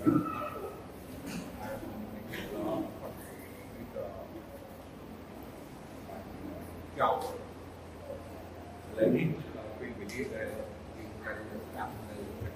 [0.00, 0.20] ចោលឥ
[8.96, 9.26] ឡូវនេះ
[9.78, 10.48] ពេលវេលាដែល
[10.96, 11.36] យើងត្រូវ
[11.66, 12.54] ស្ដាប់នៅព្រះ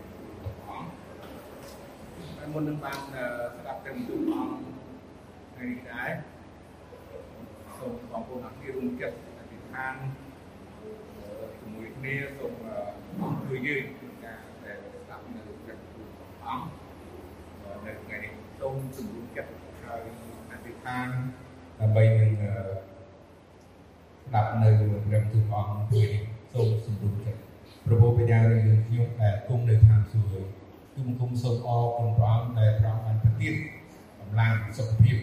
[0.68, 0.90] អង្គ
[2.36, 4.56] ហើយមុននឹងបានស្ដាប់ព្រះទូលអង្គ
[5.54, 6.10] ថ្ងៃនេះដែរ
[7.78, 9.94] សូមបងប្អូនអរគុណរួមចិត្តអធិដ្ឋាន
[11.60, 12.52] ជាមួយគ្នាសូម
[13.20, 16.08] អង្គជួយយើងក្នុងការដែលស្ដាប់នៅព្រះទូល
[16.46, 16.84] អង្គ
[17.86, 19.50] នៅថ្ងៃនេះសូមសម្រួលចិត្ត
[19.84, 20.00] ហើយ
[20.50, 21.08] អធិដ្ឋាន
[21.80, 22.30] ដើម្បីនឹង
[24.26, 27.40] ស្ដាប់នៅព្រះទូលអង្គពេលនេះសូមសម្រួលចិត្ត
[27.84, 30.46] ព្រះពុទ្ធបញ្ញាយើងខ្ញុំដែលគង់នៅខាងសួគ៌
[30.94, 33.54] គុំគុំសូមអរគុណព្រះអង្គដែលព្រះអង្គបានប្រទាន
[34.18, 35.16] កម្លាំងសុខភាព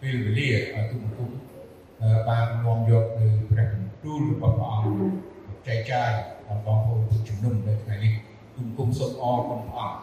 [0.00, 1.30] ពេលវេលាឲ្យគុំគុំ
[2.28, 6.10] បាននាំយកនៅព្រះបន្ទូលរបស់ព្រះអង្គចែកចាយ
[6.46, 8.12] ដល់បងប្អូនทุกជំនុំនៅថ្ងៃនេះ
[8.54, 10.02] គុំគុំសូមអរគុណព្រះអង្គ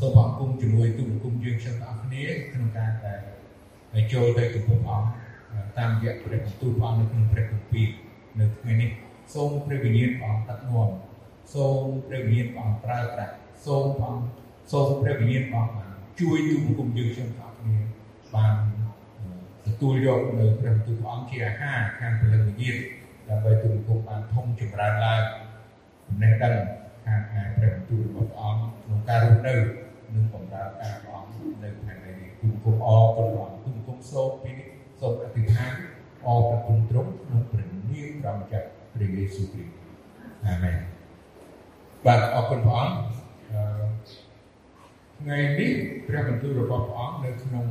[0.00, 5.26] សូមអរគុណជាមួយទុំគុំយើងខ្ញុំទាំងអស់គ្នាក្នុងការដែលចូលទៅចំពោះព្រះអង្គ
[5.78, 7.88] តាមរយៈព្រះបន្ទូលព្រះអង្គនៅក្នុងព្រះគម្ពីរ
[8.38, 8.90] នៅថ្ងៃនេះ
[9.34, 10.90] សូមព្រះវិញ្ញាណព្រះអង្គដឹកនាំ
[11.54, 13.34] សូមព្រះវិញ្ញាណព្រះអង្គប្រើប្រាស់
[13.66, 14.24] សូមព្រះអង្គ
[14.72, 15.90] សូមព្រះវិញ្ញាណព្រះអង្គបាន
[16.20, 17.78] ជួយទូបង្គំយើងខ្ញុំទាំងអស់គ្នា
[18.34, 18.54] បាន
[19.66, 22.76] ទទួលយកនៅព្រះបន្ទូលព្រះអង្គជាអាហារខាងព្រលឹងវិញ្ញាណ
[23.28, 25.22] ដើម្បីទូបង្គំបានធំចម្រើនឡើង
[26.06, 26.54] ចំណេះដឹង
[27.06, 29.54] ខាងឯព្រះបន្ទូលរបស់ព្រះអង្គក្នុងការរស់នៅ
[30.14, 34.68] និងបម្រើការព្រះអង្គនៅថ្ងៃនេះទូបង្គំអរគុណព្រះអង្គទូបង្គំសូមពីនេះ
[35.00, 35.72] សូមអធិដ្ឋាន
[36.26, 39.74] អរព្រះគុណទ្រង់ក្នុងព្រះនាមព្រះម្ចាស់ព្រះយេស៊ូវគ្រីស្ទ
[40.46, 40.78] អាមែន
[42.06, 42.96] បាទអរគុណព្រះអង្គ
[45.20, 45.72] ថ្ងៃនេះ
[46.06, 47.64] ព្រះបន្ទូលរបស់ព្រះអង្គនៅក្នុង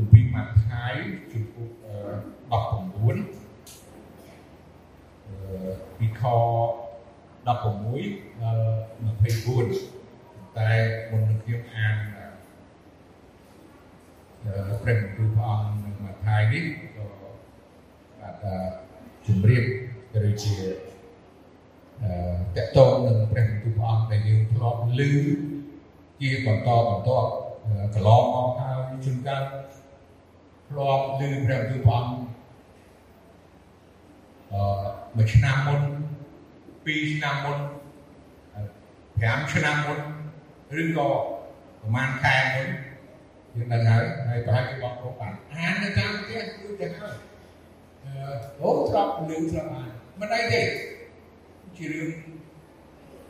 [0.00, 0.94] គម្ពីរម៉ាថាយ
[1.32, 1.70] ជំពូក
[2.88, 3.08] 19
[5.98, 6.36] ពីខ16
[7.46, 7.66] ដល់24
[10.58, 10.70] តែ
[11.10, 11.94] មុននឹងខ្ញុំអាន
[14.82, 16.62] ព្រះបន្ទូលព្រះអង្គនៅម៉ាថាយនេះ
[16.96, 17.04] ក៏
[18.20, 18.44] បាទ
[19.26, 19.64] ជំរាប
[20.28, 20.54] ឬជា
[22.56, 25.00] តកតងនឹងព្រះបន្ទូលព្រះអង្គដែលយើងធ្លាប់ឮ
[26.20, 27.10] ជាបន្តបន្ត
[27.94, 29.42] កន្លងមកហើយជួនកាល
[30.68, 32.28] ធ្លាប់ឮព្រះបន្ទូលព្រះអង្គ
[34.52, 34.62] អឺ
[35.16, 35.80] មួយឆ្នាំមុន
[36.84, 37.58] ពីរឆ្នាំមុន
[39.20, 39.98] 5ឆ្នាំមុន
[40.80, 41.08] ឬក៏
[41.80, 42.68] ប្រហែលខែមុន
[43.54, 47.16] យើងដឹងហើយហើយប្រហែលជាបងប្អូនបានអាននៅតាមផ្ទះគឺទាំងហើយ
[48.60, 49.90] អូធ្លាប់លឺធ្លាប់អាន
[50.20, 50.62] មិនអីទេ
[51.76, 52.10] ជារឿង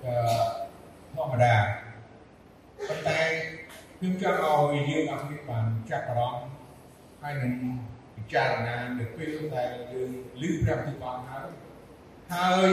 [0.04, 0.14] អឺ
[1.14, 1.54] ធម្មតា
[2.88, 3.20] ប៉ុន្តែ
[3.98, 6.57] ខ្ញុំចង់ឲ្យយើងអរគុណបានចាប់អារម្មណ៍
[7.22, 7.54] ហើយនឹង
[8.16, 11.48] ពិចារណានៅពេលដែលយើងឮព្រះបន្ទូលព្រះអង្គហើយ
[12.32, 12.70] ហើយ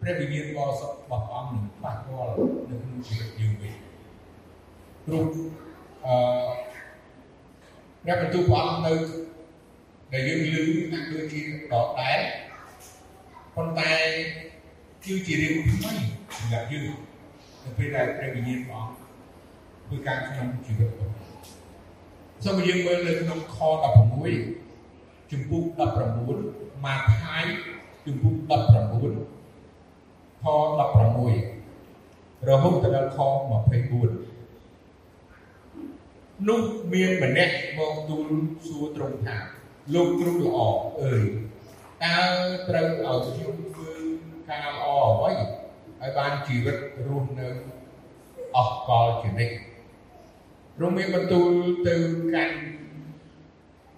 [0.00, 2.32] ព្រះវិញ្ញាណបរិសុទ្ធរបស់ព្រះអង្គនឹងប៉ះពាល់
[2.70, 3.74] នៅក្នុងជីវិតយើងវិញ
[5.04, 5.24] ព្រោះ
[6.06, 6.16] អឺ
[8.04, 8.94] ព្រះបន្ទូលព្រះអង្គនៅ
[10.12, 10.48] ដែលយើងឮ
[10.92, 11.40] ហាក់ដូចជា
[11.72, 12.20] ដដែល
[13.54, 13.92] ប៉ុន្តែ
[15.04, 15.92] គឺជារឿងថ្មី
[16.36, 16.88] សម្រាប់យើង
[17.64, 18.96] នៅពេលដែលព្រះវិញ្ញាណព្រះអង្គ
[19.86, 21.25] ធ្វើការក្នុងជីវិតរបស់
[22.44, 23.58] សូមយើងមើលនៅក្នុងខ
[24.44, 25.64] 16ជំពូក
[26.26, 27.44] 19ម៉ាថាយ
[28.06, 28.48] ជំពូក19
[30.42, 30.48] ខ16
[32.48, 33.28] រហូតដល់ខ24
[36.48, 36.60] នោះ
[36.92, 38.26] មានម្នាក់មកទូល
[38.66, 39.36] សួរត្រង់ថា
[39.94, 40.58] លោកគ្រូល្អ
[41.02, 41.22] អើយ
[42.04, 42.18] តើ
[42.68, 43.92] ត្រូវឲ្យខ្ញុំធ្វើ
[44.50, 45.30] ការល្អអ្វី
[46.00, 46.76] ឲ្យបានជីវិត
[47.06, 47.48] រស់នៅ
[48.56, 49.54] អស់កលជានិច្ច
[50.82, 51.50] រំមានបន្ទូល
[51.88, 51.94] ទៅ
[52.34, 52.56] កាន់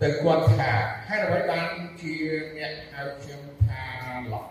[0.02, 0.72] ទៅគាត់ថា
[1.08, 1.68] ហេតុអ្វីបាន
[2.00, 2.14] ជា
[2.56, 3.82] អ្នកហៅខ្ញុំថា
[4.32, 4.44] ល្អ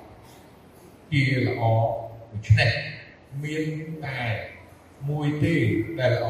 [1.12, 1.64] ជាល្អ
[2.32, 2.72] ដូច្នេះ
[3.44, 3.66] មាន
[4.06, 4.20] តែ
[5.10, 5.56] មួយទេ
[6.00, 6.28] ដែលល្អ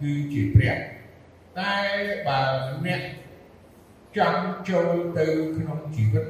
[0.00, 0.76] គឺជាព្រះ
[1.58, 1.74] តែ
[2.26, 2.40] បើ
[2.86, 3.02] អ្នក
[4.16, 6.26] ចង់ចូលទៅក្នុងជីវិត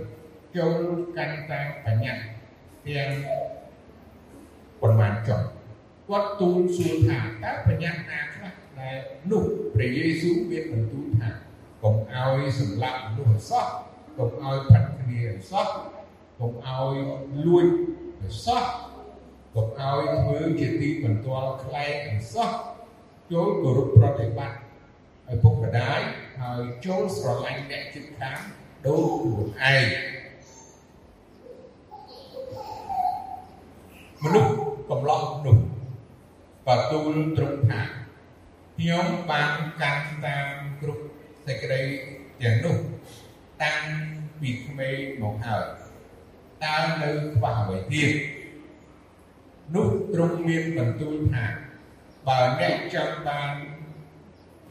[0.57, 0.79] ចូល
[1.17, 2.27] កាន់តាមបញ្ញត្តិ
[2.87, 3.11] ទាំង
[4.81, 5.43] ប៉ុន្មានចុង
[6.09, 8.34] គាត់ទូលសួរថាតើបញ្ញត្តិណាខ្លះ
[8.81, 8.97] ដែល
[9.31, 9.45] នោះ
[9.75, 11.29] ព្រះយេស៊ូវមានបន្ទូលថា
[11.83, 13.67] កុំឲ្យសម្លាប់មនុស្សឲ្យសោះ
[14.19, 15.69] កុំឲ្យផាត់គ្នាឲ្យសោះ
[16.41, 16.95] កុំឲ្យ
[17.47, 17.67] លួច
[18.23, 18.63] ឲ្យសោះ
[19.55, 22.51] កុំឲ្យធ្វើជាទីបន្ទាល់ខ្លែងឲ្យសោះ
[23.33, 24.59] ចូលគោរពប្រតិបត្តិ
[25.29, 26.01] ឲ្យពុកម្ដាយ
[26.41, 28.39] ហើយចូលស្រឡាញ់អ្នកជិតខាង
[28.87, 29.85] ដូចខ្លួនឯង
[34.25, 34.53] មនុស្ស
[34.91, 35.59] កំឡោះនោះ
[36.67, 37.81] បើទូលត្រង់ថា
[38.79, 41.05] ខ្ញុំបានកាន់តាមគ្រប់
[41.47, 41.83] សេចក្តី
[42.43, 42.77] ទាំងនោះ
[43.63, 43.83] តាំង
[44.41, 45.67] ពីក្មេងមកហើយ
[46.65, 48.11] តើនៅខ្វះអ្វីទៀត
[49.75, 51.45] នោះទ្រង់មានបន្ទូលថា
[52.27, 53.53] បើអ្នកចង់បាន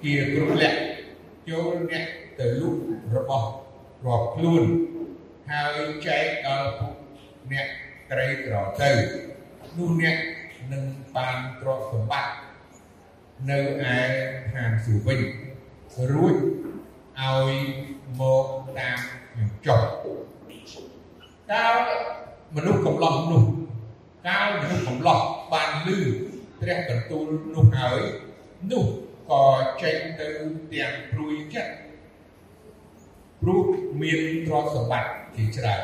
[0.03, 0.79] ជាគ្រប់លក្ខ
[1.49, 2.05] ចូលអ្នក
[2.39, 2.75] ទៅលុប
[3.15, 3.49] របស់
[4.05, 4.63] រាប់ខ្លួន
[5.51, 5.77] ហើយ
[6.07, 6.95] ចែកដល់ពួក
[7.51, 7.67] អ្នក
[8.11, 8.91] ក្រីក្រទៅ
[9.77, 10.17] នោះអ្នក
[10.71, 10.83] នឹង
[11.15, 12.42] បានទ្រព្យសម្បត្តិ
[13.49, 13.97] នៅឯ
[14.53, 15.19] ឋានសួគ៌វិញ
[16.11, 16.35] រួច
[17.19, 17.51] ឲ្យ
[18.19, 18.45] មក
[18.79, 18.99] តាម
[19.31, 19.81] ខ្ញុំចុះ
[21.51, 21.75] កាល
[22.55, 23.43] មនុស្សកំឡោះនោះ
[24.27, 25.19] កាលមនុស្សកំឡោះ
[25.53, 25.99] បានលឺ
[26.59, 28.01] ព្រះបន្ទូលនោះហើយ
[28.71, 28.85] នោះ
[29.31, 29.43] ក៏
[29.81, 30.27] ចេញទៅ
[30.73, 31.73] ទាំងព្រួយចិត្ត
[33.41, 33.63] ព្រោះ
[34.01, 35.83] មានទ្រព្យសម្បត្តិជាច្រើន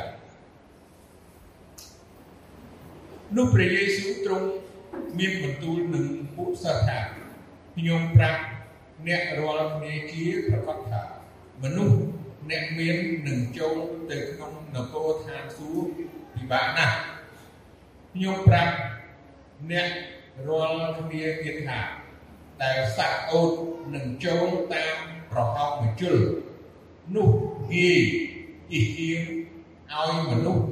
[3.36, 4.48] នោះព្រះយេស៊ូវទ្រង់
[5.20, 7.19] មានបន្ទូលនឹងពួកសិស្សថា
[7.80, 8.42] ខ្ញុំប្រាប់
[9.08, 11.02] អ្នករាល់គ្នាជាប្រកាសថា
[11.64, 12.00] មនុស្ស
[12.50, 12.98] អ្នកមាន
[13.28, 13.78] នឹងចូល
[14.12, 15.90] ទៅក្នុងនគរឋានសួគ៌
[16.36, 16.98] ពិបាកណាស់
[18.14, 18.76] ខ្ញុំប្រាប់
[19.72, 19.90] អ្នក
[20.48, 21.80] រាល់គ្នាទៀតថា
[22.62, 23.52] ដែលសាក់អូត
[23.96, 24.98] នឹងចូលតាម
[25.32, 26.18] ប្រហោងមជុល
[27.16, 27.30] នោះ
[27.74, 28.02] ងាយ
[28.72, 29.22] អ៊ីហៀង
[29.94, 30.66] ឲ្យមនុស្ស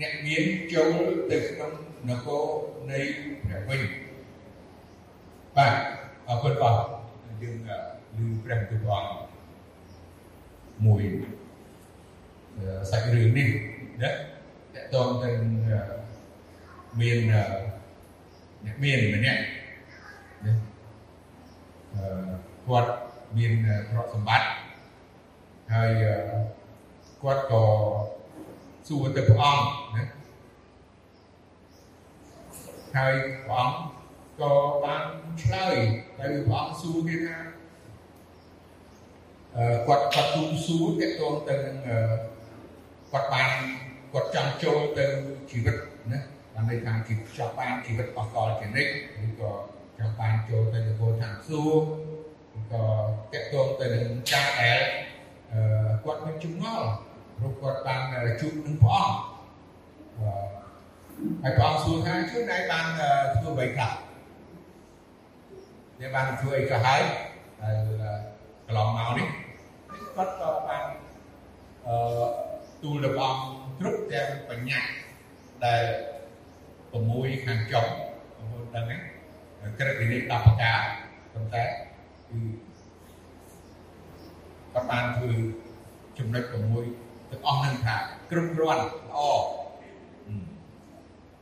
[0.00, 0.94] អ្នកមានចូល
[1.30, 1.72] ទៅក្នុង
[2.08, 2.46] នគរ
[2.90, 3.00] នៃ
[3.44, 3.82] ព្រះវិញ
[5.56, 6.78] បាទ អរគុណបាទ
[7.42, 9.24] យើងឮព្រះបន្ទូលព្រះអង្គ
[10.84, 11.02] មួយ
[12.90, 13.48] សាច់រឿងនេះ
[14.02, 14.14] ណាត
[14.74, 15.28] កតងទៅ
[17.00, 19.40] មានអ្នកមានម្នាក់
[20.44, 20.52] ណា
[21.94, 22.06] អឺ
[22.66, 22.90] គាត់
[23.36, 23.52] មាន
[23.88, 24.48] ទ្រព្យសម្បត្តិ
[25.72, 25.90] ហើយ
[27.22, 27.62] គាត់ក៏
[28.86, 30.02] សួរទៅព្រះអង្គណា
[32.96, 33.14] ហើយ
[33.46, 34.03] ព្រះអង្គ
[34.40, 34.52] ក៏
[34.84, 35.02] បាន
[35.42, 35.76] ឆ្លើយ
[36.18, 37.36] ទៅព្រះអង្គសួរគេថា
[39.56, 41.76] អឺគាត់គាត់ទូសួរតកតងទៅនឹង
[43.12, 43.50] គាត់បាន
[44.12, 45.06] គាត់ចង់ចូលទៅ
[45.50, 45.76] ជីវិត
[46.12, 46.20] ណា
[46.54, 48.92] បានន័យថាជីវិតចង់បានជីវិតអកលជានិច្ច
[49.26, 49.52] ឬក៏
[49.98, 51.84] ចង់បានចូលទៅនគរឋានសួគ៌
[52.72, 52.84] ក៏
[53.32, 54.80] តកតងទៅនឹងចាស់ដែល
[55.52, 55.60] អឺ
[56.04, 56.88] គាត់មានចម្ងល់
[57.36, 58.00] ព្រោះគាត់បាន
[58.40, 59.16] ជួបនឹងព្រះអង្គ
[61.42, 62.86] ហើយព្រះអង្គសួរថាជួយណៃបាន
[63.36, 63.92] ធ្វើអ្វីខ្លះ
[66.00, 67.02] អ្នកបានធ្វើអីក៏ហើយ
[67.60, 67.76] ហើយ
[68.66, 69.28] កន្លងមកនេះ
[70.16, 70.84] គាត់ក៏បាន
[71.86, 71.96] អឺ
[72.82, 73.36] ទូលរបស់
[73.78, 74.90] គ្រប់ទាំងបញ្ញត្តិ
[75.64, 75.82] ដែល
[76.64, 77.86] 6ខាងចុង
[78.36, 78.96] បងប្អូនដឹងទេ
[79.78, 80.80] ក្រឹតវិន័យ10ប្រការ
[81.32, 81.64] ប៉ុន្តែ
[82.28, 82.38] គឺ
[84.72, 85.30] គាត់បានធ្វើ
[86.18, 87.96] ចំណុច6ទាំងអស់នឹងថា
[88.30, 89.20] គ្រប់គ្រាន់ល្អ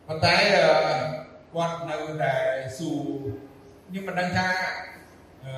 [0.06, 0.34] ប៉ុន្តែ
[1.54, 2.34] គាត់នៅតែ
[2.78, 2.90] ស៊ូ
[3.92, 4.48] ខ្ញុំមិនដឹងថា
[5.44, 5.52] អឺ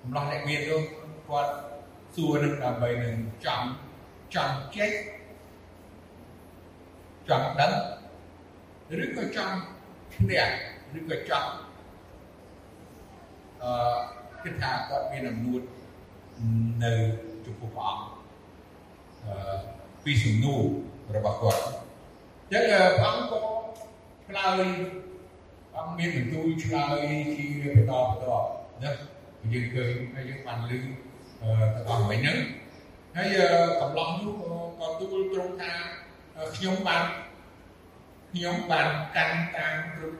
[0.00, 0.82] កំឡោះអ្នកមាននោះ
[1.28, 1.52] គាត់
[2.14, 3.68] សួរនឹងដើម្បីនឹងចង់
[4.34, 4.92] ចង់ចេះ
[7.28, 7.72] ចង់ដឹង
[9.02, 9.56] ឬក៏ចង់
[10.14, 10.42] ឈ្នះ
[10.98, 11.50] ឬក៏ចង់
[13.62, 13.70] អឺ
[14.42, 15.62] គិតថាគាត់មានអំនួត
[16.84, 16.92] នៅ
[17.44, 18.04] ចំពោះព្រះអង្គ
[19.24, 19.56] អឺ
[20.04, 20.62] ពីសំណួរ
[21.16, 22.62] របស់គាត់អញ្ចឹង
[22.98, 23.40] ព្រះអង្គក៏
[24.26, 24.66] ឆ្លើយ
[25.76, 26.98] អង្គមានបន្ទូលឆ្លើយ
[27.36, 27.46] ជា
[27.76, 28.24] បន្តបន្ត
[28.82, 28.90] ណា
[29.52, 30.84] យើងឃើញហើយយើងបានឮទាំង
[31.88, 32.38] អស់មិញហ្នឹង
[33.16, 33.36] ហើយ
[33.80, 34.34] កំឡោះនោះ
[34.78, 35.72] ក៏ទូលត្រង់ថា
[36.56, 37.04] ខ្ញុំបាន
[38.32, 40.18] ខ្ញុំបានកាន់តាមគ្រប់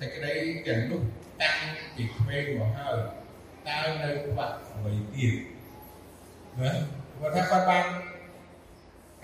[0.00, 0.34] សេចក្តី
[0.66, 1.02] ទាំងនោះ
[1.42, 1.56] តាំង
[1.96, 2.96] ពីក្មេងមកហើយ
[3.68, 4.40] តើនៅខ្វះ
[4.74, 5.34] អ្វីទៀត
[6.58, 6.70] ណា
[7.20, 7.86] គាត់ថាគាត់បាន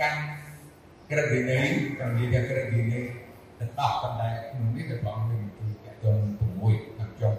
[0.00, 0.20] កាន់
[1.10, 1.66] ក្រឹតវិន័យ
[1.98, 3.04] តាមនិយាយថាក្រឹតវិន័យ
[3.58, 5.47] ទាំង10ប៉ុន្តែក្នុងនេះក៏បងមាន
[6.02, 6.52] ទីតកត
[6.88, 7.34] 6ខាងចុង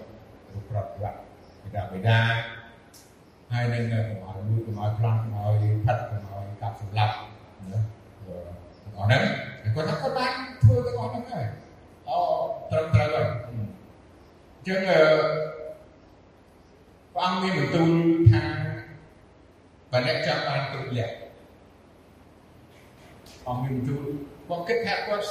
[0.52, 1.20] រូបប្រតិបត្តិ
[1.62, 2.18] បិតាបិតា
[3.52, 7.14] ហើយនឹងកុំឲ្យលួចកុំឲ្យប្លន់កុំឲ្យផាត់កុំឲ្យកាប់សម្លាប់
[7.72, 7.80] ណា
[8.84, 9.22] ទាំងអស់ហ្នឹង
[9.74, 11.46] គាត់ថាគាត់បានធ្វើទាំងអស់ហ្នឹងហើយ
[12.08, 12.18] អូ
[12.70, 14.80] ត្រឹមត្រូវហើយអញ្ចឹង
[17.14, 17.90] ព្រះអង្គមានបន្ទូល
[18.32, 18.42] ថា
[19.90, 21.14] បើអ្នកចង់បានគ្រប់លក្ខ
[23.46, 24.04] អង្គមានបន្ទូល
[24.48, 25.26] គាត់គិតថាគាត់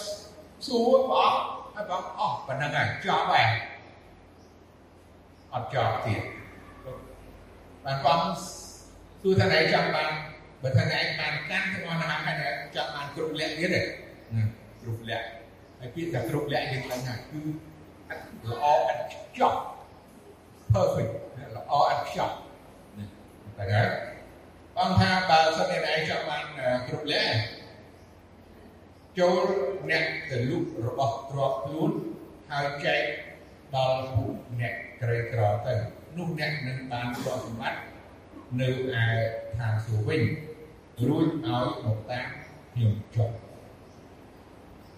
[0.68, 3.48] សួរព្រះអង្គ ហើយព្រះអង្គអស់ប៉ុណ្ណឹងហើយចប់ហើយ
[5.54, 6.22] អត់ចប់ទៀត
[7.86, 8.40] បានព្រះអង្គ
[9.22, 10.12] សួរថាណែចង់បាន
[10.62, 13.82] បើថាណែបានកាន់ទាំងអស់ហ្នឹងហើយចង់បានគ្រប់លក្ខទៀតទេ
[14.82, 15.26] គ្រប់លក្ខ
[15.80, 17.40] ហើយពាក្យថាគ្រប់លក្ខយើងដឹងថាគឺ
[18.50, 19.54] ល្អឥតខ្ចោះ
[20.74, 21.12] perfect
[21.56, 22.32] ល្អឥតខ្ចោះ
[23.58, 23.90] តែហើយ
[24.76, 26.44] បងថាបើសិនតែឯងចង់បាន
[26.88, 27.60] គ្រប់លក្ខ
[29.20, 31.92] ចូល អ្នកទៅលុបរបស់ទ្រព្យខ្លួន
[32.52, 33.02] ហើយចែក
[33.76, 35.74] ដល់ពួកអ្នកក្រីក្រទៅ
[36.18, 37.80] នោះអ្នកនឹងបានទ្រព្យសម្បត្តិ
[38.60, 38.72] នៅឯ
[39.60, 40.22] ឋានសួគ៌វិញ
[41.08, 42.28] រួចឲ្យមកតាម
[42.74, 43.30] ខ្ញុំចុះ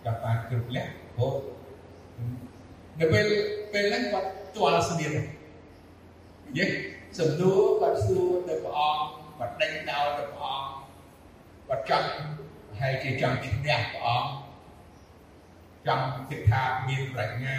[0.06, 1.36] ចាប់បានគ្រប់លក្ខហូត
[3.00, 3.26] នៅពេល
[3.74, 5.12] ពេលហ្នឹងគាត់ទាល់ស្នៀន
[6.58, 6.66] យេ
[7.20, 9.04] សំណួរគាត់សួរទៅព្រះអង្គ
[9.38, 10.72] គាត់ដេញដោលទៅព្រះអង្គ
[11.68, 12.10] គាត់ចង់
[12.80, 14.40] ហើយជាចង់ឈ្នះព្រះអង្គ
[15.88, 17.56] ចង់គិតថាមានប្រាជ្ញា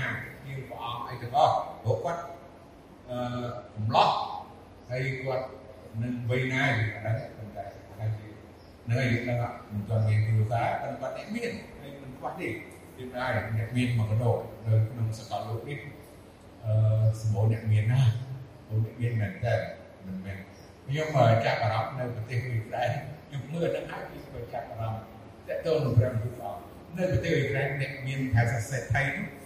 [0.46, 2.22] មានព្រះអង្គអីទាំងអស់ព្រោះគាត់
[3.10, 3.18] អឺ
[3.74, 4.10] កំឡោះ
[4.90, 5.44] ហើយគាត់
[6.02, 7.64] នឹងវ័យណាយអាហ្នឹងប៉ុន្តែ
[7.98, 8.10] ហើយ
[8.90, 9.38] នៅឯនឹង
[9.72, 11.50] មិនទាន់មានគ្រូសាតែគាត់អ្នកមាន
[11.80, 12.48] ហើយមិនខ្វះទេ
[12.96, 14.32] ទៀតដែរអ្នកមានមកកដោ
[14.66, 15.78] នៅក្នុងសកលលោកនេះ
[16.64, 16.72] អឺ
[17.20, 18.00] សម្បូរអ្នកមានណា
[18.68, 19.54] សម្បូរអ្នកមានមែនតើ
[20.06, 20.38] មិនមែន
[20.86, 21.08] ខ្ញុំ
[21.44, 22.90] ចាប់អារម្មណ៍នៅប្រទេសអ៊ុយក្រែន
[23.26, 25.02] ខ្ញុំមើលដល់ហើយខ្ញុំចាប់អារម្មណ៍
[25.48, 29.02] តើតើនឹងព្រះពុទ្ធអង្គ នៅប្រទេសអ៊ុយក្រែនអ្នកមានភាសាសេដ្ឋី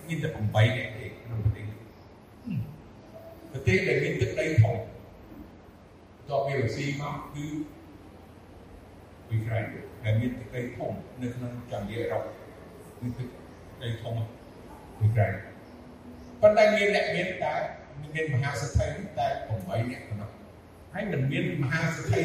[0.09, 1.67] មានតែ8អ្នកទេក្នុងប្រទេស
[3.53, 4.77] ប្រទេសដែលមានទឹកដីធំ
[6.29, 7.47] តបពីរុស្ស៊ីមកគឺ
[9.29, 9.65] អ៊ុយក្រែន
[10.05, 12.23] ដែលមានទឹកដីធំនៅក្នុងចន្ទអឺរ៉ុប
[13.01, 13.29] គឺទឹក
[13.83, 15.33] ដីធំអ៊ុយក្រែន
[16.41, 17.55] ប៉ុន្តែមានអ្នកមានតែ
[18.15, 18.89] មានមហាសេដ្ឋី
[19.19, 19.27] តែ
[19.59, 20.31] 8អ្នកប៉ុណ្ណោះ
[20.95, 22.23] ហើយមិនមានមហាសេដ្ឋី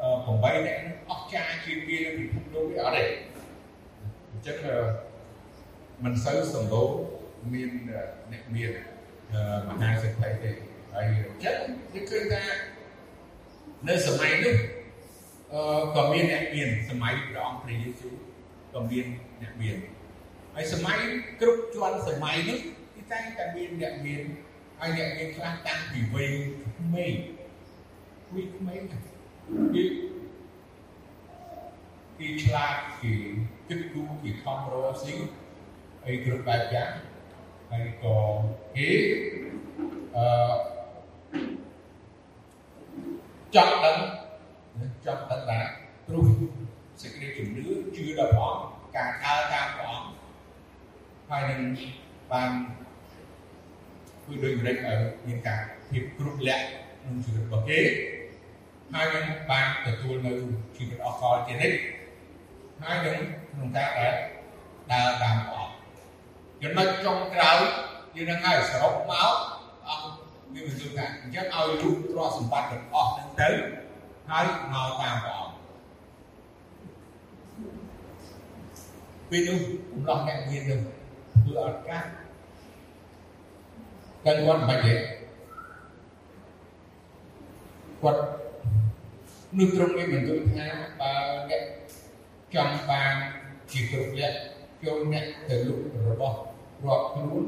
[0.00, 0.78] 8អ្នក
[1.10, 4.56] អស់ចាជាងគេនៅពិភពលោកនេះអត់ទេអញ្ចឹង
[6.04, 6.88] មិនសូវសម្បូរ
[7.52, 7.70] មាន
[8.32, 8.70] អ្នកមាន
[9.68, 10.50] មហាសេដ្ឋីទេ
[10.92, 11.58] ហើយអញ្ចឹង
[11.94, 12.42] នេះគឺថា
[13.88, 14.56] នៅសម័យនោះ
[15.52, 15.62] អឺ
[15.96, 18.14] ក៏មានអ្នកមានសម័យព្រះអង្គព្រះយេស៊ូវ
[18.74, 19.06] ក៏មាន
[19.42, 19.76] អ្នកមាន
[20.54, 20.98] ហើយសម័យ
[21.40, 22.58] គ្រប់ជាន់សម័យនោះ
[22.94, 24.22] គឺតែងតែមានអ្នកមាន
[24.80, 26.30] ហើយអ្នកមានខ្លះតាំងពីវ័យ
[26.78, 27.14] ក្មេង
[28.34, 29.84] វ័យក្មេងគឺ
[32.20, 33.12] គេឆ្លាតគេ
[33.68, 35.14] គិតគូរគេខំរកស៊ី
[36.02, 36.90] ហើយគ្រប់បែបយ៉ាង
[37.70, 38.16] ហើយក៏
[38.76, 38.88] គេ
[40.16, 40.26] អឺ
[43.54, 43.96] ចង់ដឹង
[45.04, 45.60] ចង់ដឹងថា
[46.06, 46.26] ព្រោះ
[47.00, 47.64] សេចក្តីជំនឿ
[47.96, 50.10] ជឿដល់ព្រះអង្គការដើរតាមព្រះអង្គ
[51.30, 51.60] ហើយនឹង
[52.32, 52.50] បាន
[54.24, 56.64] គឺដូចម្ដេចឲ្យមានការភាពគ្រប់លក្ខ
[57.00, 57.80] ក្នុងជីវិតរបស់គេ
[58.92, 60.32] ហើយនឹងបានទទួលនៅ
[60.76, 61.76] ជីវិតអកលជានិច្ច
[62.82, 63.18] ហើយនឹង
[63.52, 64.14] ក្នុងការដែល
[64.92, 65.74] ដើរតាមព្រះអង្គ
[66.62, 67.58] ចំណុចចុងក្រោយ
[68.14, 69.32] យើងនឹងឲ្យសរុបមក
[69.88, 70.04] អង្គ
[70.52, 73.50] មានបន្ទូលថាអញ្ចឹងឲ្យលោកទ្រព្យសម្បត្តិទាំងអស់ហ្នឹងទៅ
[74.30, 75.56] ហើយមកតាមព្រះអង្គ
[79.30, 79.58] ពេលនោះ
[79.92, 80.80] កំឡោះអ្នកមាននឹង
[81.34, 82.04] ធ្វើអត់កាស
[84.24, 84.94] តែគាត់មិនទេ
[88.02, 88.20] គាត់
[89.58, 90.66] នោះត្រង់នេះបន្ទូលថា
[91.00, 91.12] បើ
[91.50, 91.62] អ្នក
[92.54, 93.14] ចង់បាន
[93.70, 94.36] ជាគ្រប់លក្ខ
[94.82, 96.38] ចូលអ្នកទៅលុបរបស់
[96.84, 97.42] រាប់ខ្លួន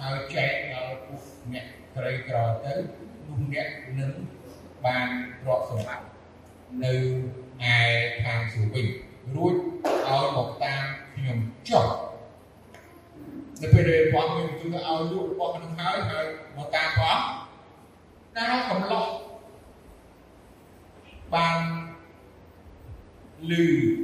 [0.00, 2.72] ហើយចែកដល់ពួកអ្នកក្រីក្រទៅ
[3.26, 4.12] នោះអ្នកនឹង
[4.84, 5.08] បាន
[5.46, 6.06] រកសម្បត្តិ
[6.84, 6.94] នៅ
[7.74, 7.76] ឯ
[8.22, 8.86] ខាងសួរវិញ
[9.36, 9.54] រួច
[10.06, 11.38] ឲ្យមកតាមខ្ញុំ
[11.68, 11.86] ចុះ
[13.60, 16.26] នៅពេលដែលព្រះមានទូទៅឲ្យលោករបស់មនុស្សហើយហើយ
[16.56, 17.18] មកតាមព្រះ
[18.36, 19.06] តែកំឡោះ
[21.34, 21.58] បាន
[23.46, 23.52] ឮ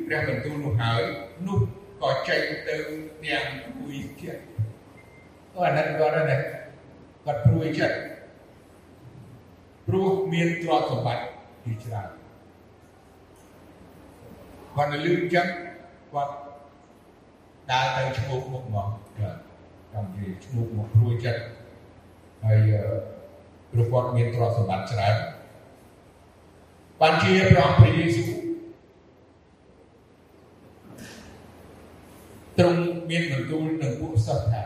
[0.06, 1.02] ព្រះបន្ទូលនោះហើយ
[1.46, 1.58] នោះ
[2.02, 2.76] ក៏ចេញទៅ
[3.24, 3.44] ទាំង
[3.78, 4.42] គួយចិត្ត
[5.52, 6.40] ក៏អាណិតគាត់ដែរ
[7.24, 7.96] គាត់ព្រួយចិត្ត
[9.86, 11.24] ព្រោះមានទ្រព្យសម្បត្តិ
[11.64, 12.08] ជាច្រើន
[14.76, 15.46] គាត់នៅលឺចឹង
[16.12, 16.32] គាត់
[17.70, 18.88] ដើរទៅឈ្មោះមុខមក
[19.20, 19.36] បាទ
[19.92, 21.42] តាមនិយាយឈ្មោះមកព្រួយចិត្ត
[22.44, 22.70] ហើយ
[23.70, 25.14] ព្រោះគាត់មានទ្រព្យសម្បត្តិច្រើន
[27.00, 28.43] បានជាព្រះព្រះយេស៊ូវ
[32.58, 34.62] ទ្រង់មានបន្ទូលនឹងពួកសិស្សថា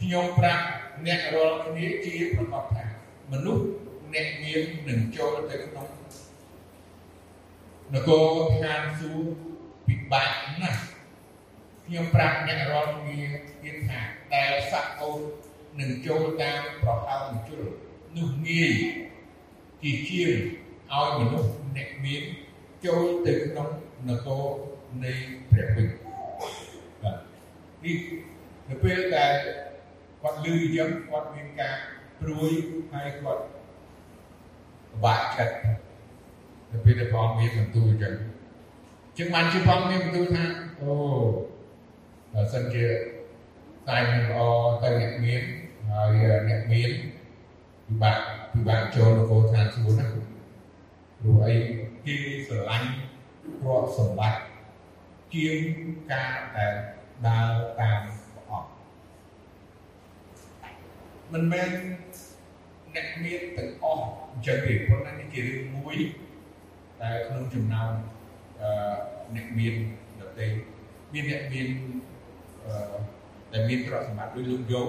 [0.00, 0.64] ខ្ញុំប្រាប់
[1.06, 2.84] អ្នករាល់គ្នាជាប្រកបថា
[3.32, 3.64] មនុស្ស
[4.14, 5.88] អ្នកមាននឹងចូលទៅក្នុង
[7.94, 8.26] នគរ
[8.62, 9.32] ឋានសួគ៌
[9.86, 10.30] ពិបាក
[10.62, 10.82] ណាស់
[11.86, 13.18] ខ្ញុំប្រាប់អ្នករាល់គ្នា
[13.62, 14.00] ទៀតថា
[14.34, 15.20] ដែលស័កអូន
[15.80, 17.62] នឹងចូលតាមប្រហោងជុល
[18.16, 18.72] នោះងាយ
[19.82, 20.32] ជាជាង
[20.92, 22.22] ឲ្យមនុស្សអ្នកមាន
[22.84, 23.68] ចូលទៅក្នុង
[24.08, 24.44] នគរ
[25.04, 25.12] នៃ
[25.50, 26.11] ព្រះវិញ្ញាណបាទ
[27.84, 27.98] នេះ
[28.68, 29.32] នៅពេលដែល
[30.22, 31.74] គាត់លឺអញ្ចឹងគាត់មានការ
[32.20, 32.50] ព្រួយ
[32.92, 33.42] ហើយគាត់
[35.04, 35.54] បាក់ចិត្ត
[36.70, 38.14] នៅពេលដែលព្រះអង្គមានបន្ទូលអញ្ចឹង
[39.16, 40.44] ជាងបានជាព្រះអង្គមានបន្ទូលថា
[40.80, 40.92] អូ
[42.32, 42.86] បើសិនជា
[43.88, 44.40] តែនឹងល្អ
[44.82, 45.42] ទៅអ្នកមាន
[45.90, 46.90] ហើយអ្នកមាន
[47.86, 48.18] ពិបាក
[48.52, 51.56] ពិបាកចូលនគរឋានសួគ៌ណាព្រោះអី
[52.06, 52.88] គេស្រឡាញ់
[53.60, 54.40] ទ្រព្យសម្បត្តិ
[55.34, 55.58] ជាង
[56.12, 56.74] ការដែល
[57.28, 58.02] ដើរតាម
[58.34, 58.70] ព្រះអង្គ
[61.32, 61.70] មិនមែន
[62.94, 65.96] អ្នកមានទាំងអស់អញ្ចឹងទេប៉ុន្តែនេះជារឿងមួយ
[67.00, 67.92] តែក្នុងចំណោម
[68.62, 68.70] អឺ
[69.36, 69.74] អ្នកមាន
[70.20, 70.46] ដទៃ
[71.12, 71.68] មានអ្នកមាន
[72.66, 72.96] អឺ
[73.52, 74.88] ដែលមានទ្រព្យសម្បត្តិដូចលោកយក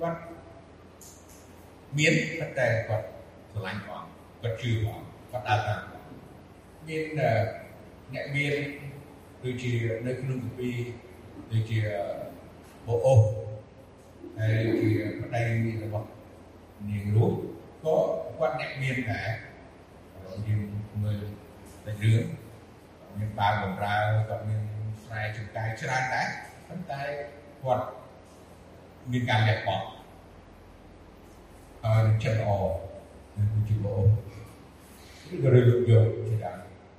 [0.00, 0.20] គាត់
[1.98, 3.06] មានប៉ុន្តែគាត់
[3.52, 4.00] ស្រឡាញ់ព្រះ
[4.42, 4.98] គាត់ជឿព្រះ
[5.30, 5.80] គាត់ដើរតាម
[6.88, 7.04] មាន
[8.14, 8.54] អ្នកមាន
[9.42, 9.72] ដូចជា
[10.06, 10.76] នៅក្នុងគម្ពីរ
[11.54, 11.80] ដូចជា
[12.86, 13.20] បអូស
[14.38, 15.40] ហើយជាប្តី
[15.82, 16.08] របស់
[16.88, 17.32] នាងរួច
[17.84, 17.96] ក៏
[18.38, 19.28] គាត់អ្នកមានដែរ
[20.46, 20.60] យើង
[21.02, 21.22] មើល
[21.84, 22.24] តែរឿង
[23.18, 23.96] មានបាវបំរើ
[24.28, 24.60] គាត់មាន
[25.04, 26.26] ស្រែចម្ការច្រើនដែរ
[26.68, 27.00] ប៉ុន្តែ
[27.62, 27.84] គាត់
[29.10, 29.86] មានការលះបង់
[31.84, 32.50] ហើយចិត្តល្អ
[33.36, 34.02] នឹងជាបអូ
[35.28, 36.58] សឬក៏លើកយកជាដើម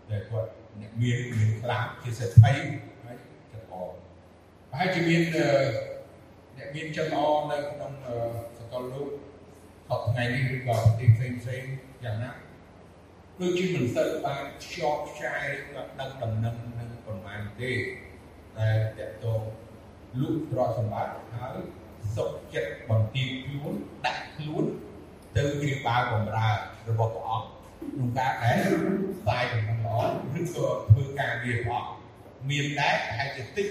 [0.09, 2.53] ដែលគាត់អ្នកមានមានខ្លាំងជាសេដ្ឋី
[3.03, 3.15] ហើយ
[3.51, 4.04] ចិត្តល្អ
[4.75, 5.23] ប្រហែលជាមាន
[6.57, 7.91] អ្នកមានចិត្តល្អនៅក្នុង
[8.57, 9.07] សកលលោក
[9.89, 11.63] សពថ្ងៃនេះឬក៏ប្រទេសផ្សេងផ្សេង
[12.03, 12.31] យ៉ាងណា
[13.39, 17.71] ដូចជាមិនសូវបានខ្ជាប់ខ្ចាយឬក៏ដឹកដំណឹងនឹងប្រមាណទេ
[18.57, 19.41] តែតកតង
[20.19, 21.57] លុបទ្រព្យសម្បត្តិហើយ
[22.15, 23.73] សុខចិត្តបន្ទាបខ្លួន
[24.05, 24.65] ដាក់ខ្លួន
[25.37, 26.49] ទៅជាបាវបំរើ
[26.89, 27.47] របស់ព្រះអង្គ
[27.91, 28.57] ក្នុងការដែល
[29.17, 29.97] ផ្សាយដំណឹងល្អ
[30.37, 31.91] ឬក៏ធ្វើការងារព្រះអង្គ
[32.49, 33.67] មានដែរប្រហែលជាតិច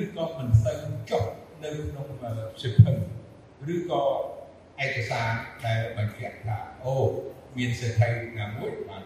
[0.00, 0.76] ឬក៏មិនសូវ
[1.10, 1.24] ចុះ
[1.62, 2.06] នៅក្នុង
[2.62, 2.96] សិភឹង
[3.74, 4.02] ឬក៏
[4.84, 5.28] ឯកសារ
[5.64, 6.94] ដែលបញ្ជាក់ថាអូ
[7.56, 8.08] មានសេដ្ឋី
[8.38, 9.02] ណាមួយបាន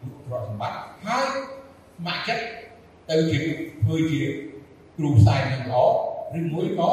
[0.00, 1.26] ទ្រព្យសម្បត្តិហើយ
[2.06, 2.42] មកចិត្ត
[3.10, 3.38] ទៅជា
[3.82, 4.22] ធ្វើជា
[4.96, 6.90] គ្រូផ្សាយនឹងល្អឬមួយក៏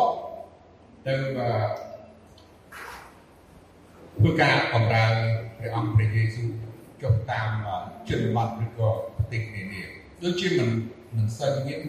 [1.05, 5.05] ទៅធ្វើការបម្រើ
[5.57, 6.47] ព្រះអង្គព្រះយេស៊ូវ
[7.01, 7.49] ចុះតាម
[8.09, 9.81] ជនបទឬក៏ប្រទេសនានា
[10.23, 10.69] ដូចជាមិន
[11.15, 11.79] មិនសូវមាន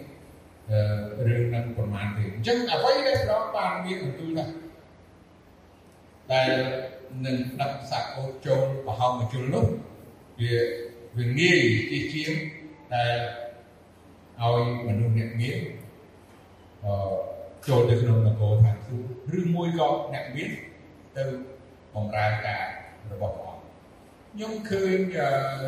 [1.27, 4.45] រឿងនឹងប្រមាណទេអញ្ចឹងអ្វីដែលព្រះអង្គបានមានបន្ទូលថា
[6.31, 6.51] ដែល
[7.25, 9.65] នឹងដឹកសាក់អូចូលប្រហោងមជុលនោះ
[10.41, 10.55] វា
[11.17, 12.33] វាងាយជាជាង
[12.95, 13.17] ដែល
[14.41, 15.59] ឲ្យមនុស្សអ្នកមាន
[16.85, 16.93] អឺ
[17.67, 20.51] ចូលទៅក្នុងនគរឋានសួគ៌ឬមួយក៏អ្នកមាន
[21.15, 21.23] ទៅ
[21.95, 22.63] បម្រើការ
[23.11, 23.63] របស់ព្រះអង្គ
[24.31, 24.97] ខ្ញុំឃើញ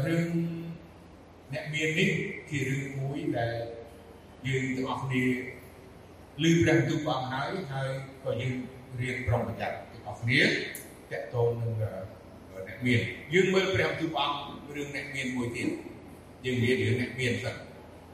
[0.07, 0.29] រឿង
[1.53, 2.11] អ្នកមាននេះ
[2.49, 3.53] ជារឿងមួយដែល
[4.47, 5.23] យើងទាំងអស់គ្នា
[6.43, 7.89] ឮព្រះបន្ទូលព្រះអង្គហើយហើយ
[8.23, 8.53] ក៏យើង
[8.99, 10.49] រៀនប្រុងប្រយ័ត្នទាំងអស់គ្នាត
[11.11, 12.99] កតងនឹងអ្នកមាន
[13.33, 15.69] យើងមើលព្រះបន្ទូលព្រះអង្គរឿងអ្នកមានមួយទៀត
[16.45, 17.55] យើងនិយាយរឿងអ្នកមានសិន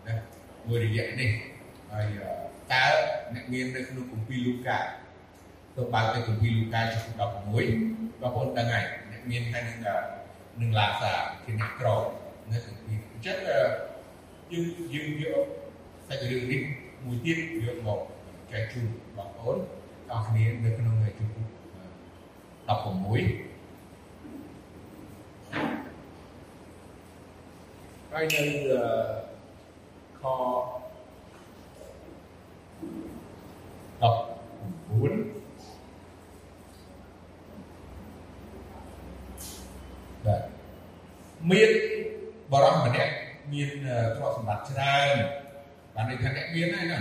[0.08, 0.14] ណា
[0.68, 1.30] មួយរយៈនេះ
[1.92, 2.06] ហើយ
[2.72, 2.86] តើ
[3.34, 4.80] អ្នកមាននៅក្នុងគម្ពីរលូកា
[5.76, 9.78] ទៅបើកទៅគម្ពីរលូកាចំ16បងប្អូនដឹងហើយអ្នកមានហើយនឹង
[10.62, 11.88] នឹងឡាសាជាអ្នកក្រ
[12.52, 13.38] នៅគម្ពីរអញ្ចឹង
[14.52, 15.46] យើងយើងយក
[16.08, 16.62] សាច់រឿងនេះ
[17.06, 18.00] មួយទៀតយកមក
[18.52, 18.86] ចែកជូន
[19.18, 19.58] បងប្អូន
[20.12, 21.58] អស់គ្នានៅក្នុងជំពូក16
[28.12, 28.42] ហើយនៅ
[30.20, 30.28] ខ19
[40.26, 40.42] បាទ
[41.50, 41.70] មាន
[42.52, 43.12] បរោះម្នាក់
[43.52, 43.70] មាន
[44.16, 45.16] ទ្រព្យសម្បត្តិច្រើន
[45.96, 47.00] បានន័យថាអ្នកមានហើយណា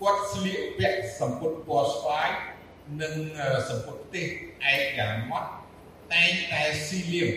[0.00, 2.30] គាត់ស្លៀកពាក់សម្ពុតពណ៌ស្វាយ
[3.00, 3.14] និង
[3.70, 4.26] សម្ពុតទេស
[4.72, 5.50] ឯកយ៉ាងម៉ត់
[6.12, 7.30] តែងតែស៊ីលៀម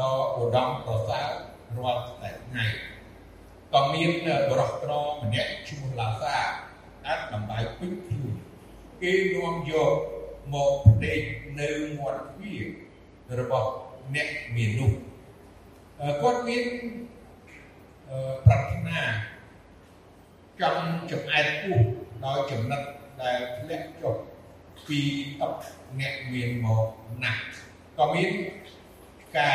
[0.00, 1.30] ដល់ឧត្តមប្រសើរ
[1.78, 2.66] រាល់តែថ្ងៃ
[3.72, 4.10] ក៏មាន
[4.50, 4.92] បរិសត្រ
[5.22, 6.36] ម្នាក់ឈ្មោះឡាសា
[7.06, 8.34] អាចដំបៅពេញខ្លួន
[9.02, 9.92] គេនាំយក
[10.54, 11.20] មកផ្ដេក
[11.60, 12.62] នៅមាត់ទ្វារ
[13.40, 13.70] របស់
[14.14, 14.92] អ្នកមាននោះ
[16.22, 16.64] គាត់មាន
[18.46, 19.00] ប្រាថ្នា
[20.60, 21.80] ចង់ចំអែតពោះ
[22.24, 22.82] ដោយចំណិត
[23.22, 24.16] ដែលធ្លាក់ចុះ
[24.88, 25.00] ពី
[25.40, 25.48] តុ
[26.00, 26.86] អ្នកមានមក
[27.24, 27.40] ណាស់
[27.98, 28.30] ក៏មាន
[29.36, 29.54] កែ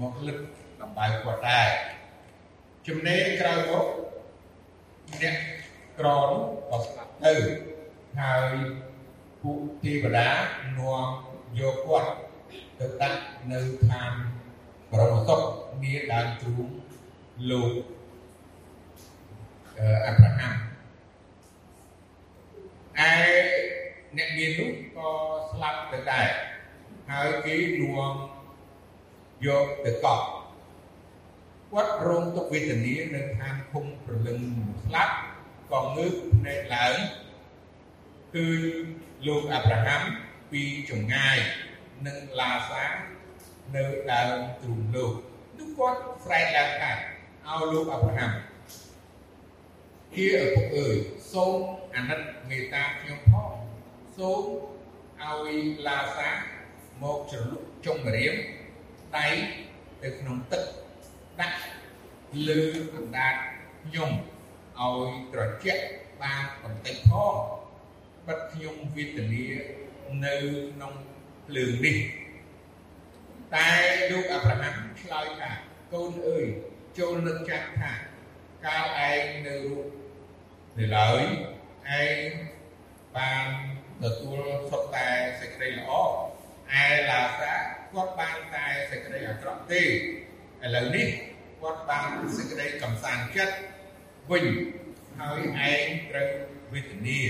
[0.00, 0.38] មកលឹក
[0.80, 1.68] ដំបៅគាត់ដែរ
[2.86, 3.86] ចំណេរក្រោយមក
[5.22, 5.36] អ្នក
[5.98, 7.34] ក្រនោះក៏ស្លាប់ទៅ
[8.20, 8.52] ហើយ
[9.42, 10.28] ពួកទេវតា
[10.78, 11.06] នាំ
[11.58, 12.10] យកគាត់
[12.78, 13.20] ទៅដាក់
[13.52, 14.12] នៅឋាន
[14.90, 15.40] បរមសុខ
[15.82, 16.68] នាដើមទ្រូង
[17.50, 17.72] លោក
[20.06, 20.56] អាប់រ៉ាហាំឯ
[24.16, 25.08] អ្នកមាននោះក៏
[25.50, 26.26] ស្លាប់ទៅដែរ
[27.10, 28.12] ហើយគេនាំ
[29.46, 30.24] យកទៅកប់
[31.72, 34.38] គាត់រងទុក្ខវេទនានៅឋានភូមិប្រលឹង
[34.84, 35.14] ស្លាប់
[35.72, 36.94] ក៏ងើបភ្នែកឡើង
[38.34, 38.46] គឺ
[39.26, 40.02] លោកអាប់រ៉ាហាំ
[40.52, 41.36] ពីចម្ងាយ
[42.06, 42.84] និងឡាសា
[43.74, 45.12] នៅដើមទ្រូងលោក
[45.58, 46.92] នោះគាត់ស្រែកឡើងថា
[47.46, 48.30] ឲ្យលោកអាប់រ៉ាហាំ
[50.16, 50.96] ជាឪពុកអើយ
[51.32, 51.58] សូម
[51.94, 53.54] អាណិតមេត្តាខ្ញុំផង
[54.18, 54.42] សូម
[55.22, 56.30] ឲ្យឡាសា
[57.02, 58.34] មកជ្រលុកចុងរៀម
[59.16, 59.26] ដៃ
[60.02, 60.64] ទៅក្នុងទឹក
[61.40, 61.60] ដាក់
[62.48, 62.60] លើ
[62.94, 63.34] អណ្ដាត
[63.84, 64.10] ខ្ញុំ
[64.80, 65.84] ឲ្យត្រជាក់
[66.22, 67.34] បានបន្តិចផង
[68.26, 69.46] បិទខ្ញុំវេទនា
[70.24, 70.34] នៅ
[70.72, 70.92] ក្នុង
[71.46, 71.96] ភ្លើងនេះ
[73.54, 73.70] តែ
[74.10, 75.50] លោកអាប់រ៉ាហាំឆ្លើយថា
[75.92, 76.46] កូនអើយ
[76.98, 77.92] ចូលនឹកចាស់ថា
[78.66, 79.86] កាលឯងនៅរូប
[80.78, 81.22] នៅឡើយ
[82.02, 82.28] ឯង
[83.16, 83.46] បាន
[84.02, 84.40] ទទួល
[84.70, 85.08] សុទ្ធតែ
[85.40, 85.90] សេចក្តីល្អ
[86.82, 87.54] ឯឡាសា
[87.92, 89.86] គាត់បានតែសេចក្តីអាក្រក់ទេឥ
[90.74, 91.08] ឡូវនេះ
[91.60, 93.56] គាត់បានសេចក្តីកំសាន្តចិត្ត
[94.30, 94.46] វិញ
[95.20, 95.40] ហើយ
[95.70, 96.30] ឯងត្រូវ
[96.72, 97.20] វេទនា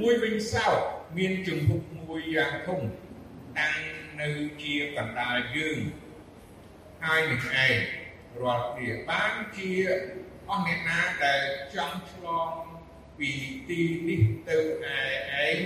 [0.00, 0.78] មួយវិញសោត
[1.18, 2.80] មានជំហុកមួយយ៉ាងធំ
[3.58, 3.78] តាំង
[4.20, 4.28] នៅ
[4.62, 5.78] ជាកណ្ដាលយើង
[7.04, 7.99] ហើយនឹងឯង
[8.42, 9.70] រាល់គ្នាបានជា
[10.48, 11.40] អស់អ្នកណាដែល
[11.74, 12.50] ចង់ឆ្លង
[13.18, 13.30] ពី
[13.68, 15.58] ទីនេះទៅឯឯង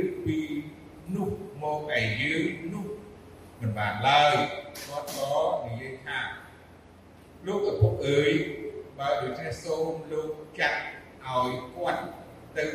[0.00, 0.38] ឬពី
[1.14, 1.30] នោះ
[1.62, 2.86] មកឯយើងនោះ
[3.60, 4.34] មិនបានឡើយ
[4.86, 5.32] គាត់ក៏
[5.66, 6.18] និយាយថា
[7.46, 8.32] លោកឪពុកអើយ
[8.98, 10.80] បើដូច្នេះសូមលោកចាត់
[11.26, 12.02] ឲ្យគាត់
[12.56, 12.68] ទៅឯ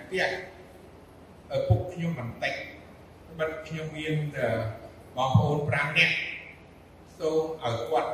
[0.00, 0.24] ផ្ទះ
[1.56, 2.54] ឪពុកខ្ញុំបន្តិច
[3.38, 4.14] បិទខ្ញុំមាន
[5.16, 6.16] បងប្អូន5នាក់
[7.18, 8.10] សូមឲ្យគាត់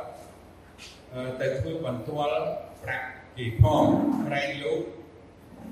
[1.13, 2.41] ទៅធ្វើបន្ទាល់
[2.83, 3.85] ប្រាក់គេផង
[4.25, 4.81] ក្រែងលោក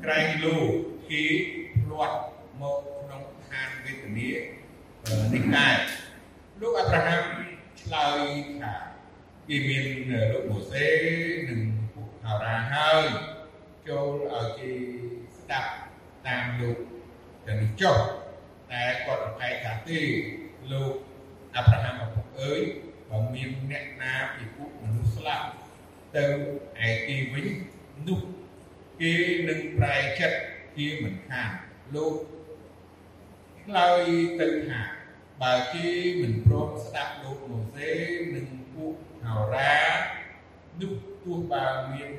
[0.04, 0.70] ក្រែងលោក
[1.10, 1.24] គេ
[1.82, 2.18] ផ្លាត់
[2.62, 4.30] មកក្នុងឋានវេទនា
[5.34, 5.78] នេះដែរ
[6.62, 7.24] លោកអាប់រ៉ាហាំ
[7.82, 8.22] ឆ្លើយ
[8.62, 8.74] ថា
[9.48, 9.86] គេមាន
[10.32, 10.88] លោកម៉ូសេ
[11.50, 11.62] និង
[11.94, 13.04] ពួកហារ៉ាហើយ
[13.88, 14.72] ចូលឲ្យគេ
[15.38, 15.72] ស្ដាប់
[16.28, 16.78] តាមលោក
[17.46, 17.98] ទាំងនេះចុះ
[18.72, 20.00] តែគាត់ប្រកែកថាទេ
[20.72, 20.94] លោក
[21.56, 22.62] អាប់រ៉ាហាំឪពុកអើយ
[23.10, 24.79] បើមានអ្នកណាពីពួកមនុ
[25.20, 25.48] ស្សស្លាប់
[26.16, 26.26] ទៅ
[26.88, 27.48] ឯគេវិញ
[28.08, 28.22] នោះ
[29.02, 29.14] គេ
[29.50, 30.40] នឹងប្រែចិត្ត
[30.78, 31.50] ជាមិនខាន
[31.96, 32.16] លោក
[33.64, 34.08] ឆ្លើយ
[34.40, 34.82] ទៅថា
[35.42, 35.88] បើគេ
[36.22, 37.92] មិនព្រមស្ដាប់លោកម៉ូសេ
[38.36, 38.94] និងពួក
[39.26, 39.78] ហោរា
[40.82, 42.10] នោះទោះបើមាន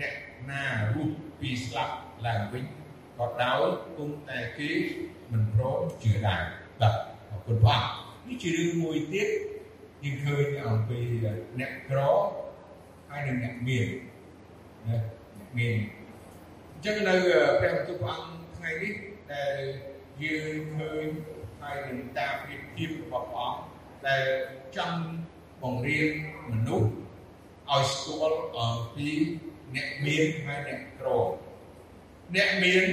[0.00, 0.14] អ្នក
[0.50, 1.94] ណារូបពីស្លាប់
[2.26, 2.64] ឡើងវិញ
[3.18, 3.62] ក៏ដោយ
[3.96, 4.70] គង់តែគេ
[5.32, 6.42] មិនព្រមជឿដែរ
[6.80, 6.94] បាទ
[7.30, 7.80] អរគុណព្រះ
[8.26, 9.28] នេះជារឿងមួយទៀត
[10.04, 10.98] យើងឃើញអំពី
[11.58, 12.00] អ្នកក្រ
[13.08, 13.88] ហើយនិងអ្នកមាន
[14.86, 14.96] ណា
[15.38, 15.76] អ្នកមាន
[16.72, 17.14] អញ្ចឹងនៅ
[17.60, 18.94] ព្រះបន្ទូលព្រះអង្គថ្ងៃនេះ
[19.32, 19.58] ដែល
[20.22, 21.06] យើងឃើញ
[21.60, 23.60] ហើយនឹងតាមប្រៀបធៀបរបស់ព្រះអង្គ
[24.06, 24.24] ដែល
[24.76, 25.00] ចង់
[25.62, 26.08] បង្រៀន
[26.50, 26.90] មនុស្ស
[27.70, 29.08] ឲ្យស្គាល់អំពី
[29.74, 31.08] អ្នកមានហើយអ្នកក្រ
[32.34, 32.84] អ្នកមាន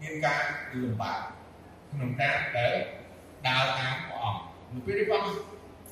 [0.00, 0.42] មានការ
[0.82, 1.20] លំបាក
[1.90, 2.74] ក្នុងការដែល
[3.46, 5.38] ដើរតាមព្រះអង្គនៅពេលព្រះអង្គ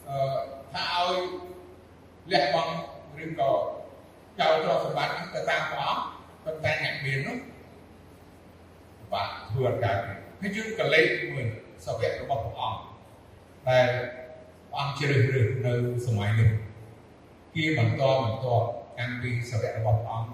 [0.09, 0.19] អឺ
[0.75, 1.19] ថាឲ្យ
[2.33, 2.75] លះបង់
[3.25, 3.51] ឬក៏
[4.39, 6.03] ចោលទ្រព្យសម្បត្តិទៅតាមព្រះអង្គ
[6.45, 7.39] ប៉ុន្តែអ្នកមាននោះ
[9.13, 9.99] បាទធ្វើអត់កើត
[10.41, 11.45] ហើយយើងក៏លេខមួយ
[11.85, 12.81] សវៈរបស់ព្រះអង្គ
[13.69, 13.79] តែ
[14.71, 15.73] ព្រះអង្គជ្រើសរើសនៅ
[16.07, 16.51] សម័យនោះ
[17.55, 18.47] គៀបន្តបន្ត
[18.99, 20.31] តាំងពីសវៈរបស់ព្រះអង្គ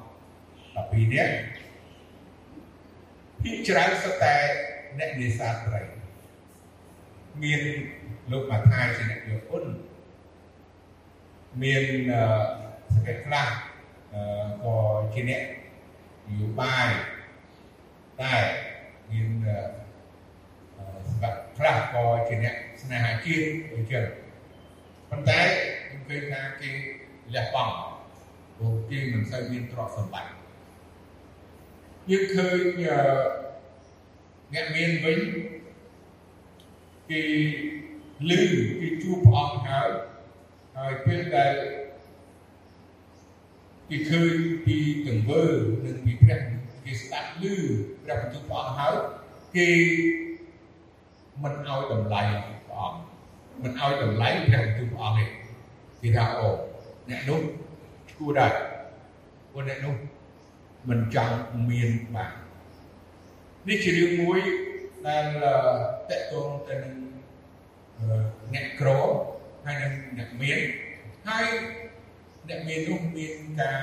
[1.10, 1.34] 12នាក់
[3.42, 4.36] ពីច្រើនសុទ្ធតែ
[4.98, 5.82] អ្នកនេសាទត្រី
[7.42, 7.62] មាន
[8.32, 9.64] លោកម៉ាថាយជាអ្នកយកគុណ
[11.60, 11.84] មាន
[12.94, 13.48] សកេតខ្លះ
[14.62, 14.74] ក៏
[15.14, 15.42] ជាអ្នក
[16.28, 16.88] នយោបាយ
[18.22, 18.44] ដែរ
[19.10, 19.28] មាន
[21.08, 24.04] សម្រាប់ខ្លះក៏ជាអ្នកស្នេហាជាតិដូចចឹង
[25.10, 25.40] ប៉ុន្តែ
[25.88, 26.70] ខ្ញុំឃើញថាគេ
[27.34, 27.74] លះបង់
[28.56, 30.32] ព្រោះគេមិនសូវមានទ្រព្យសម្បត្តិ
[32.10, 32.60] យើងឃើញ
[34.52, 35.20] អ្នកមានវិញ
[37.10, 37.22] គេ
[38.30, 38.40] លឺ
[38.80, 39.90] គេជួបព្រះអង្គហើយ
[40.76, 41.52] ហើយពេលដែល
[43.88, 44.34] គេឃើញ
[44.66, 45.42] ពីទង្វើ
[45.84, 46.40] និងពីព្រះ
[46.84, 47.44] គេស្ដាប់ឮ
[48.04, 48.94] ព្រះបន្ទូលព្រះអង្គហើយ
[49.56, 49.68] គេ
[51.42, 52.22] មិនឲ្យតម្លៃ
[52.66, 53.00] ព្រះអង្គ
[53.62, 55.26] មិនឲ្យតម្លៃព្រះបន្ទូលព្រះអង្គទេ
[56.02, 56.48] គេថាអូ
[57.10, 57.40] អ្នកនោះ
[58.10, 58.52] ឈួរដែរ
[59.50, 59.94] ព្រោះអ្នកនោះ
[60.88, 61.36] មិនចង់
[61.70, 62.32] មានបាន
[63.68, 64.40] នេះជារឿងមួយ
[65.06, 65.24] ដែល
[66.10, 66.94] តកតងទៅនឹង
[68.54, 68.88] អ្នកក្រ
[69.64, 70.60] ហើយនឹងអ្នកមាន
[71.28, 71.46] ហើយ
[72.48, 73.80] អ្នកមាននោះមានការ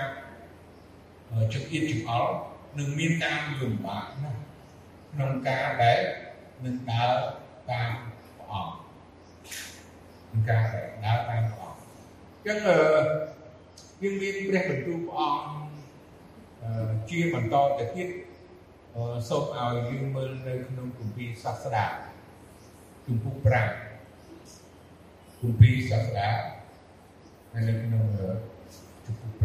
[1.54, 2.34] ចង្អៀតចង្អល់
[2.78, 4.40] និងមានការលំបាកណាស់
[5.12, 6.00] ក្នុងការដែល
[6.66, 7.16] នឹងដើរ
[7.72, 7.92] តាម
[8.38, 8.76] ព្រះអង្គ
[10.28, 11.88] ក្នុងការដែលដើរតាមព្រះអង្គអ
[12.40, 12.58] ញ្ចឹង
[14.02, 18.10] យើងមានព្រះបន្ទូលព្រះអង្គជាបន្តទៅទៀត
[19.30, 21.86] សូមឲ្យយើងមើលនៅក្នុងគម្ពីរសាស្ត្រា
[23.06, 23.89] ជំពូក5
[25.42, 26.30] គម្ពីរសាស្ត្រា
[27.52, 28.06] ហើយនៅក្នុង
[29.06, 29.44] ជំពូក5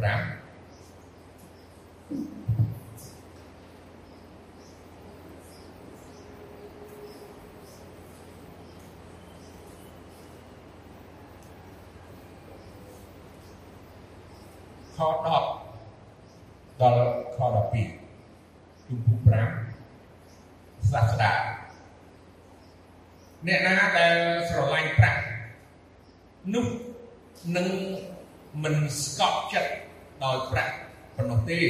[14.97, 17.03] ខ10ដល់
[17.37, 21.33] ខ12ជំពូក5សសាស្តា
[23.47, 24.15] អ្នកណាដែល
[24.49, 25.34] ស្រឡាញ់ប្រាក់
[26.53, 26.67] នោះ
[27.57, 27.69] នឹង
[28.63, 29.73] មិនស្កប់ចិត្ត
[30.25, 30.75] ដោយប្រាក់
[31.17, 31.61] ប៉ុណ្ណោះទេ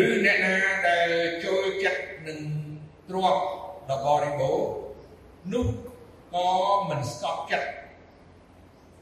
[0.00, 0.56] ឬអ្នកណា
[0.88, 1.10] ដែល
[1.44, 2.40] ចូលចិត្តនឹង
[3.08, 3.42] ទ្រព្យ
[3.90, 4.70] ដ៏បរិបូរណ៍
[5.52, 5.66] នោះ
[6.34, 6.48] ក៏
[6.88, 7.68] មិនស្កប់ចិត្ត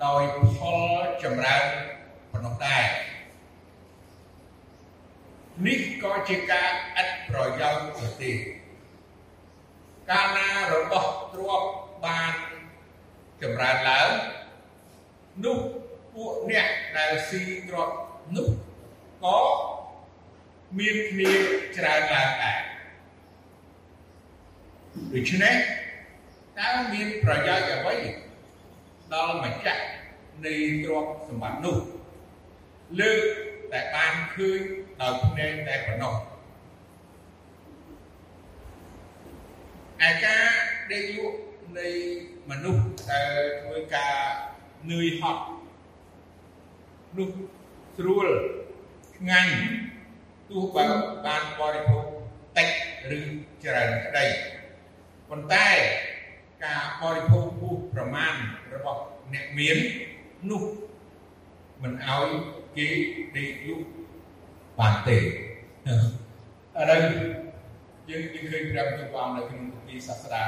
[0.04, 0.22] ដោយ
[0.56, 0.78] ផល
[1.22, 1.66] ចម្រើន
[2.32, 2.86] ប៉ុណ្ណោះដែរ
[5.66, 6.70] នេះក៏ជាការ
[7.02, 8.32] ឥតប្រយោជន៍ទៅទេ
[10.10, 11.68] កាលណារបស់ទ្រព្យ
[12.04, 12.32] បាន
[13.42, 14.10] ចម្រើនឡើង
[15.44, 15.58] នោះ
[16.14, 17.94] ពួកអ្នកដែលស៊ីទ្រព្យ
[18.36, 18.48] នោះ
[19.24, 19.38] ក៏
[20.78, 21.32] មានគ្នា
[21.76, 22.60] ច្រើនឡើងដែរ
[25.14, 25.56] ដូច្នេះ
[26.58, 27.96] តើមានប្រយោជន៍អ្វី
[29.12, 29.84] ដល់ម្ចាស់
[30.44, 31.76] នៃទ្រព្យសម្បត្តិនោះ
[33.00, 33.22] លើក
[33.72, 34.60] តែបានឃើញ
[35.00, 36.14] ដោយភ្នែកតែប៉ុណ្ណោះ
[40.08, 40.46] ឯការ
[40.92, 41.38] ដេកលក់
[41.78, 41.88] នៃ
[42.50, 44.16] មនុស្សដែលធ្វើការ
[44.90, 45.44] នឿយហត់
[47.16, 47.28] នោះ
[47.96, 48.28] ស្រួល
[49.16, 49.54] ឆ្ងាញ់
[50.50, 50.86] ទោះបើ
[51.26, 52.04] បានបរិភោគ
[52.56, 52.68] តិច
[53.18, 53.20] ឬ
[53.64, 54.26] ច្រើនក្តី
[55.28, 55.68] ប៉ុន្តែ
[56.64, 58.34] ការបរិភោគហួសប្រមាណ
[58.74, 59.02] របស់
[59.34, 59.76] អ្នកមាន
[60.50, 60.62] នោះ
[61.82, 62.28] មិនឲ្យ
[62.76, 62.88] គេ
[63.36, 63.86] ដេកលក់
[64.78, 65.22] បានទេឥ
[66.90, 67.02] ឡូវ
[68.10, 70.44] យើងយើងឃើញព្រះបន្ទូលព្រះអង្គនៅក្នុងគម្ពីរសាស្ត្រា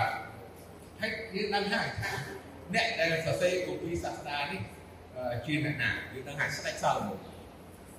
[1.02, 2.12] ហើយយើងដឹងហើយថា
[2.74, 4.60] អ្នកដែលសរសេរគម្ពីរសាស្ត្រានេះ
[5.46, 7.18] ជាអ្នកណាយើងដឹងហើយស្ដេចសាឡូមោន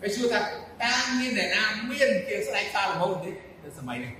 [0.02, 0.40] ហើយសួរថា
[0.84, 3.32] តើមានអ្នកណាមានជាស្ដេចសាឡូមោនទេ
[3.64, 4.14] នៅសម័យនេះ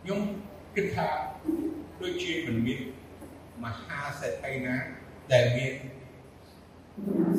[0.00, 0.20] ខ្ញុំ
[0.76, 1.08] គិតថា
[2.00, 2.80] ដូចជាមិនមាន
[3.64, 4.74] មហាសេដ្ឋីណា
[5.32, 5.72] ដែលមាន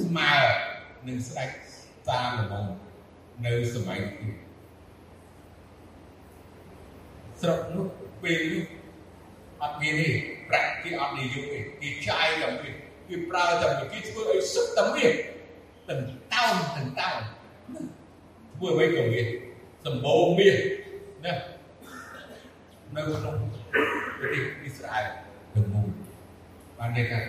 [0.04, 0.32] ស្មើ
[1.08, 1.50] នឹងស្ដេច
[2.08, 2.66] សាឡូមោន
[3.46, 4.34] នៅសម័យនេះ
[7.42, 7.86] ស្រុកនោះ
[8.24, 8.66] ពេលនោះ
[9.66, 10.10] អត់មានទេ
[10.50, 12.74] ប្រាក់គេអត់និយមទេគេចាយតែមាន
[13.10, 15.12] គេប្រើតែគេធ្វើឲ្យសុទ្ធតែមាន
[15.88, 16.02] ទាំង
[16.34, 17.20] តោនទាំងតោន
[18.56, 19.28] ធ្វើអ្វីក៏មាន
[19.86, 20.58] សម្បូរមាន
[21.26, 21.34] ណា
[22.96, 23.36] នៅក្នុង
[24.20, 25.06] ប្រទេសអ៊ីស្រាអែល
[25.54, 25.88] ទាំងមូល
[26.78, 27.20] បានន័យថា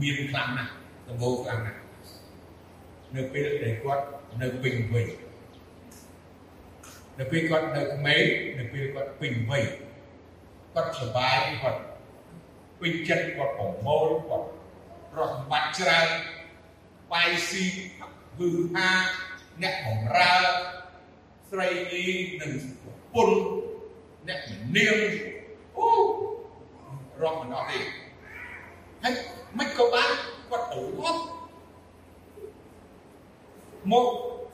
[0.00, 0.72] មានខ្លាំងណាស់
[1.06, 1.78] សម្បូរខ្លាំងណាស់
[3.14, 4.04] នៅពេលដែលគាត់
[4.42, 5.06] នៅពេញវ័យ
[7.18, 8.24] នៅពេលគាត់នៅក្មេង
[8.58, 9.64] នៅពេលគាត់ពេញវ័យ
[10.76, 11.80] គាត់សប្បាយគាត់
[12.80, 14.46] ពេញចិត្តគាត់ប្រមូលគាត់
[15.16, 16.08] រកសម្បត្តិច្រើន
[17.12, 17.64] បាយស៊ី
[18.38, 18.90] វឺហា
[19.62, 20.34] អ្នកបំរើ
[21.50, 22.04] ស្រីញី
[22.40, 22.52] និង
[23.14, 23.30] ពុន
[24.28, 24.40] អ្នក
[24.76, 24.98] នាង
[25.76, 25.88] អូ
[27.22, 27.78] រកមិនអត់ទេ
[29.02, 29.14] ហើយ
[29.58, 30.10] មិនក៏បាន
[30.50, 31.22] គាត់ទៅរត់
[33.92, 34.06] មក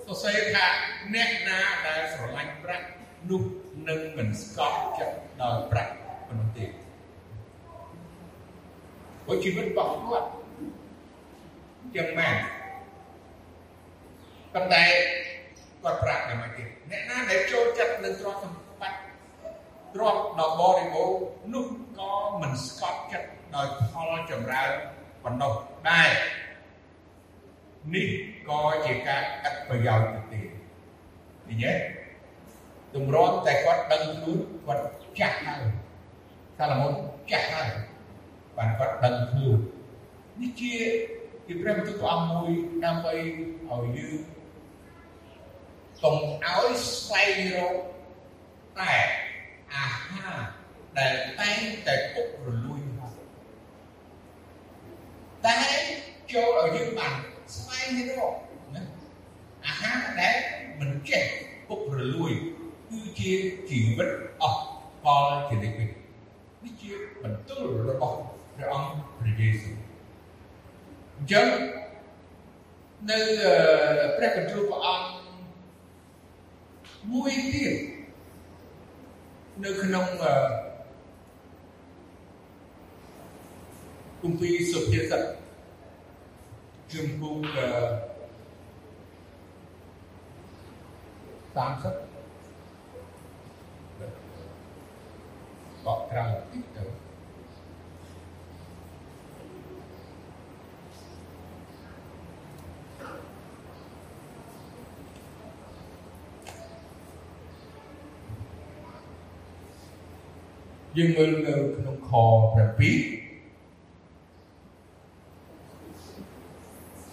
[0.06, 0.66] សរសេរថា
[1.14, 2.86] អ្នកណាដែលស្រឡាញ់ប្រាក់
[3.30, 3.42] នោះ
[3.88, 5.92] នឹងមិនស្កប់ចិត្តដោយប្រាក់
[6.28, 6.66] ប៉ុណ្ណោះទេ
[9.26, 10.28] ព្រោះជីវិតរបស់គាត់
[11.96, 12.30] ចឹងម៉ែ
[14.54, 14.82] ប៉ុន្តែ
[15.82, 19.00] គាត់ប្រាប់តែមកទៀតអ្នកណាដែលចូលចិត្តនឹងទ្រព្យសម្បត្តិ
[19.94, 21.20] ទ្រព្យដ៏បរិបូរណ៍
[21.54, 21.66] នោះ
[21.98, 24.70] ក៏មិនស្កប់ចិត្តដោយផលចម្រើន
[25.24, 25.52] បណ្ដោះ
[25.88, 26.10] ដែរ
[27.94, 28.08] នេះ
[28.48, 30.46] ក៏ជាការកាត់ប្រយោជន៍ទៅទៀត
[31.46, 31.72] ឃើញទេ
[32.94, 34.84] ទម្រាំតែគាត់ដឹងខ្លួនគាត់
[35.18, 35.62] ចាស់ហើយ
[36.58, 36.92] សាឡូមោន
[37.30, 37.68] ចាស់ហើយ
[38.62, 39.58] បានគាត់ដឹងខ្លួន
[40.40, 40.74] នេះជា
[41.46, 42.50] ជាព្រះបន្ទូលព្រះអង្គមួយ
[42.84, 44.20] ដើម្បីឲ្យយើង
[46.02, 47.74] កុំឲ្យស្វែងរក
[48.78, 48.92] តែ
[49.74, 50.40] អាហារ
[50.98, 53.14] ដែលតែងតែពុករលួយមក
[55.46, 55.58] តែ
[56.32, 57.14] ចូលឲ្យយើងបាន
[57.54, 58.32] ស្វែងរក
[58.74, 58.82] ណា
[59.66, 60.36] អាហារដែល
[60.80, 61.22] មិនចេះ
[61.68, 62.32] ពុករលួយ
[62.88, 63.32] គឺជា
[63.68, 64.10] ជីវិត
[64.42, 64.62] អស់
[65.02, 65.90] ផលជានិច្ចនេះ
[66.82, 68.18] ជាបន្ទូលរបស់
[68.56, 69.76] ព្រះអង្គព្រះយេស៊ូវ
[71.16, 71.48] អញ្ចឹង
[73.10, 73.18] នៅ
[74.16, 75.06] ព្រះបន្ទូលព្រះអង្គ
[77.12, 77.74] មួយទៀត
[79.64, 80.06] នៅក្នុង
[84.22, 85.22] គម្ពីរសុភាសិត
[86.92, 87.52] ជំពូក30
[95.84, 97.01] បកក្រៅតិចទៅ
[110.96, 112.22] យើងមើលនៅក្នុងខ7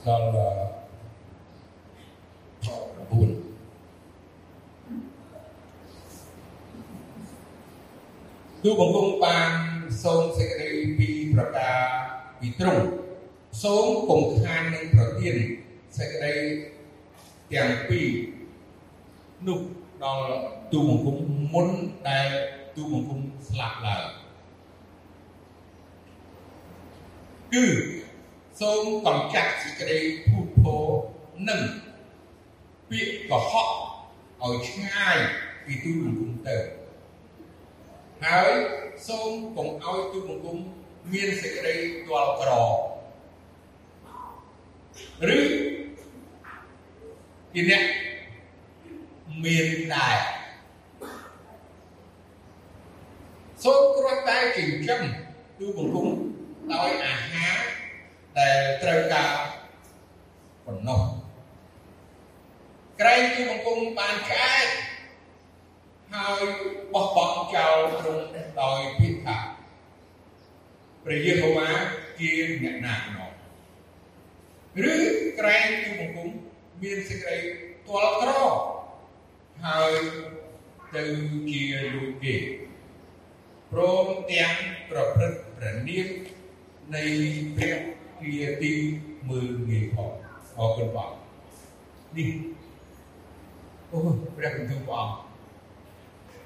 [0.06, 0.26] ដល់
[2.64, 2.66] ខ
[3.10, 3.12] 9
[8.64, 9.52] ទូបង្គំបាន
[10.04, 11.80] សូមសេចក្តីពីប្រការ
[12.40, 12.86] ពីទ្រង់
[13.64, 15.36] សូមគង់ខាននឹងប្រទាន
[15.98, 16.34] សេចក្តី
[17.54, 18.08] ទាំងពីរ
[19.48, 19.60] នោះ
[20.04, 20.28] ដល់
[20.74, 21.18] ទូបង្គំ
[21.54, 21.68] មុន
[22.10, 22.30] ដែល
[22.80, 24.06] ទូបង្គំស្លាប់ឡើង
[27.54, 27.66] គឺ
[28.60, 30.86] សូមកំចាត់សេចក្តីភូតភរ
[31.50, 31.62] និង
[32.90, 33.70] ពាក្យកុហក
[34.44, 35.18] ឲ្យឆ្ងាយ
[35.66, 36.58] ពីទូបង្គំទៅ
[38.24, 38.52] ហើយ
[39.08, 40.58] សូមកុំឲ្យទូបង្គំ
[41.12, 41.76] មានសេចក្តី
[42.08, 42.52] ទាល់ក្រ
[45.38, 45.40] ឬ
[47.54, 47.84] ជាអ្នក
[49.44, 50.39] មានដែរ
[53.64, 55.02] សូមគ្រាន់តែចិញ្ចឹម
[55.60, 56.08] ទូបង្គំ
[56.74, 57.58] ដោយអាហារ
[58.38, 59.34] ដែលត្រូវការ
[60.66, 61.02] ប៉ុណ្ណោះ
[63.00, 64.68] ក្រែងទូបង្គំបានឆ្អែត
[66.14, 66.42] ហើយ
[66.94, 68.26] បោះបង់ចោលទ្រង់
[68.62, 69.38] ដោយពាក្យថា
[71.04, 71.70] ព្រះយេហូវ៉ា
[72.20, 72.30] ជា
[72.64, 73.26] អ្នកណាណោ
[74.90, 74.94] ឬ
[75.40, 76.30] ក្រែងទូបង្គំ
[76.82, 77.38] មានសេចក្តី
[77.88, 78.32] ទាល់ក្រ
[79.66, 79.92] ហើយ
[80.96, 81.04] ទៅ
[81.50, 81.62] ជា
[81.94, 82.36] លោកគេ
[83.72, 84.54] ព្រមទាំង
[84.90, 86.08] ប្រព្រឹត្តព្រះនាម
[86.96, 87.04] នៃ
[87.58, 87.78] ព្រះ
[88.22, 88.74] ជាទី
[89.30, 90.12] មើលងាយផង
[90.58, 91.12] អរគុណបង
[92.16, 92.32] នេះ
[93.92, 93.98] អូ
[94.36, 95.18] ព្រះបន្ទូលព្រះអង្គ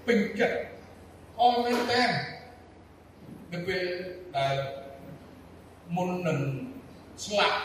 [0.06, 0.58] ពេញចិត្ត
[1.40, 2.04] អរមែនតើ
[3.52, 3.84] នៅពេល
[4.38, 4.56] ដែល
[5.96, 6.40] មុននឹង
[7.26, 7.58] ស្លាប់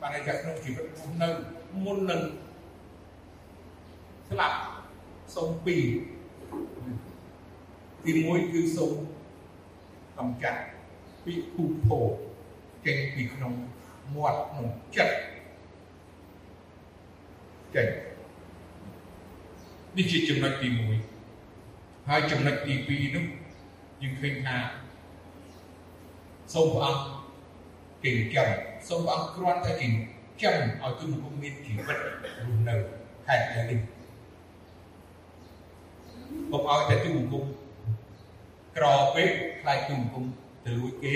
[0.00, 0.86] បានតែក្នុងជីវិត
[1.22, 1.28] នៅ
[1.84, 2.22] មុននឹង
[4.28, 4.58] ស្លាប់
[5.34, 5.84] សូមពីរ
[8.06, 8.92] ទី1គឺសូម
[10.18, 10.60] កំចាត់
[11.24, 11.98] ពីភូភោ
[12.86, 13.52] ចេញពីក្នុង
[14.14, 14.66] មាត់ក្នុង
[14.96, 15.16] ចិត្ត
[17.74, 17.88] ចេញ
[19.96, 20.68] នេះជាចំណុចទី
[21.32, 23.24] 1ហើយចំណុចទី2នោះ
[24.02, 24.56] យើងឃើញថា
[26.54, 28.48] សូមព្រះអង្គកិញ្ចឹម
[28.88, 31.98] សូមព្រះអង្គគ្រាន់តែកិញ្ចឹមឲ្យទុំគុំមានជីវិត
[32.44, 32.74] រស់នៅ
[33.26, 33.36] ខែ
[33.70, 33.80] នេះ
[36.50, 37.44] កុំឲ្យតែទុំគុំ
[38.76, 40.24] ក្រពេកខ្លាចទុំគុំ
[40.64, 41.14] ទៅលួចគេ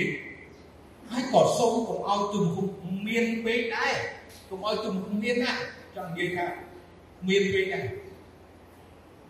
[1.10, 2.66] ហើយក៏សូមកុំឲ្យទុំគុំ
[3.08, 3.94] មានពេកដែរ
[4.48, 5.52] កុំឲ្យទុំគុំមានណា
[5.96, 6.46] ចង់និយាយថា
[7.28, 7.84] មានពេកដែរ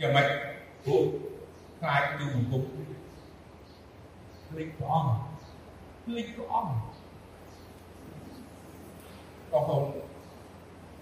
[0.00, 0.26] យ៉ាងម៉េច
[0.86, 1.04] ពួក
[1.80, 2.62] ខ្លាចទុំគុំ
[4.48, 5.12] ភ្លេចព្រះអង្គ
[6.04, 6.72] ភ្លេចព្រះអង្គ
[9.50, 9.82] បងប្អូន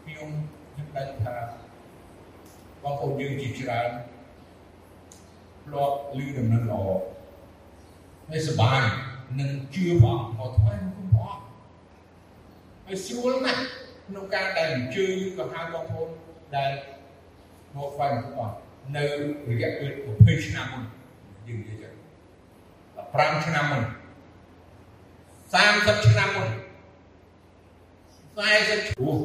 [0.04, 0.28] ខ្ញុំ
[0.72, 1.34] ខ្ញុំដឹងថា
[2.82, 3.90] បងប្អូនយើងជាច្រើន
[5.64, 7.17] ធ្លាប់ឮដំណឹងល្អ
[8.30, 8.80] ហើយសប្បាយ
[9.40, 11.44] នឹងជឿព្រះអង្គមកថ្វាយគុំព្រះអង្គ
[12.86, 13.62] ហើយស្រួលណាស់
[14.06, 16.08] ក្នុងការដែលអញ្ជើញក៏ហៅបងប្អូន
[16.56, 16.70] ដែល
[17.76, 18.58] មកថ្វាយគុំព្រះអង្គ
[18.96, 19.04] នៅ
[19.50, 20.82] រយៈពេល20ឆ្នាំមុន
[21.46, 21.92] យើងនិយាយចឹង
[22.74, 23.82] 15ឆ្នាំមុន
[25.54, 26.48] 30ឆ្នាំមុន
[28.38, 29.16] 40ឈ្មោះ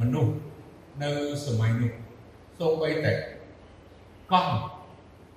[0.00, 0.34] មនុស្ស
[1.02, 1.10] នៅ
[1.46, 1.92] សម័យនោះ
[2.58, 3.12] សូម្បីតែ
[4.32, 4.54] កង់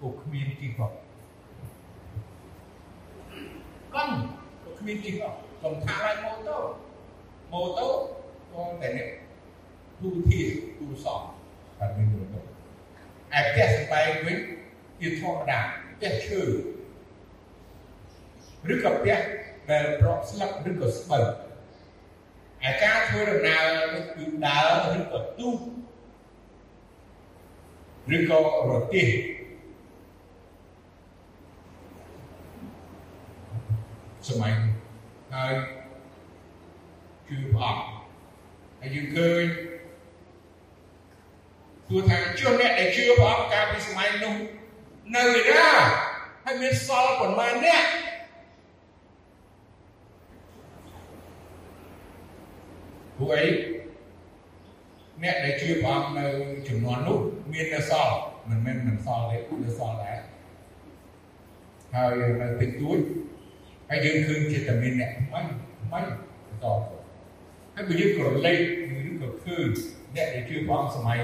[0.01, 0.79] ក៏គ្មានទីក
[3.95, 4.13] ប់កង់
[4.63, 6.57] ក៏គ្មានទីកប់កុំថាឡើយម៉ូតូ
[7.51, 7.87] ម៉ូតូ
[8.53, 9.07] ក៏តែនេះ
[10.01, 10.41] ទូធា
[10.77, 11.21] ទូសង
[11.79, 12.39] តែមានម៉ូតូ
[13.37, 14.37] ឯផ្ទះស្បែកវិញ
[14.99, 15.59] ជាធម្មតា
[15.93, 16.41] ផ្ទះឈើ
[18.73, 19.19] ឬក៏ផ្ទះ
[19.69, 21.25] ដែលប្រក់ស្លឹកឬក៏ស្បូវ
[22.69, 25.57] ឯការធ្វើដំណើរនេះគឺដើរឬក៏ទូក
[28.15, 29.07] ឬក៏រទេះ
[34.29, 34.53] សម័យ
[35.33, 35.53] ហើយ
[37.27, 37.85] គឺព្រះអង្គ
[38.79, 39.45] ហើយយើងឃើញ
[41.89, 44.35] ទោះថាជនអ្នកដែលជឿព្រះអង្គកាលពីសម័យនោះ
[45.15, 45.67] នៅឯណា
[46.43, 47.83] ហើយមានសល់ប៉ុន្មានអ្នក
[53.17, 53.45] ព្រោះអី
[55.23, 56.25] អ្នកដែលជឿព្រះអង្គនៅ
[56.67, 57.19] ចំនួននោះ
[57.51, 58.15] មាននៅសល់
[58.49, 60.17] មិនមែនមិនសល់ទេនៅសល់ដែរ
[61.95, 62.99] ហើយនៅតិចតួច
[63.89, 65.39] ហើយយើងឃើញជាតែមានអ្នកថ្មី
[65.83, 65.99] ថ្មី
[66.47, 66.65] បន្ត
[67.73, 68.59] ហើយបើយើងក៏លេខ
[69.09, 69.67] ឬក៏ឃើញ
[70.15, 71.17] អ្នកដែលជឿព្រះអង្គសម័យ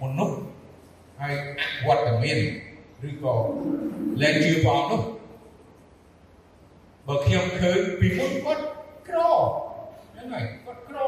[0.00, 0.30] មុននោះ
[1.20, 2.38] ហើយអវត្តមាន
[3.08, 3.34] ឬក៏
[4.22, 5.02] លែងជឿព្រះអង្គនោះ
[7.06, 8.62] បើខ្ញុំឃើញពីមុនគាត់
[9.08, 9.18] ក្រ
[10.12, 10.98] ហ្នឹងហើយគាត់ក្រ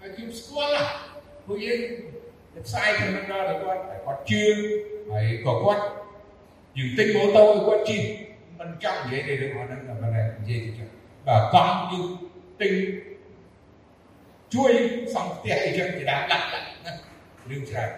[0.00, 0.84] ហើយខ្ញុំស្គាល់ណា
[1.44, 1.80] ព្រោះយើង
[2.54, 4.42] ទៅផ្សាយទៅនឹងដល់គាត់តែគាត់ជឿ
[5.10, 5.84] ហើយក៏គាត់
[6.78, 8.00] យើងទិញម៉ូតូឲ្យគាត់ជិះ
[8.60, 10.88] មិនចង់និយាយរឿងហ្នឹងតែ មិននិយាយទៅចឹង
[11.26, 12.06] បាទកង់យើង
[12.60, 12.72] ទិញ
[14.54, 14.72] ជួយ
[15.14, 16.92] សង់ផ្ទះអីចឹងជាដើមដាក់ដាក់ណា
[17.50, 17.90] រឿងច្រើន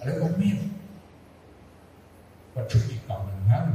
[0.00, 0.56] ឥឡូវគាត់មាន
[2.52, 3.74] គាត់ជួយទីកង់ហ្នឹងហើយមិ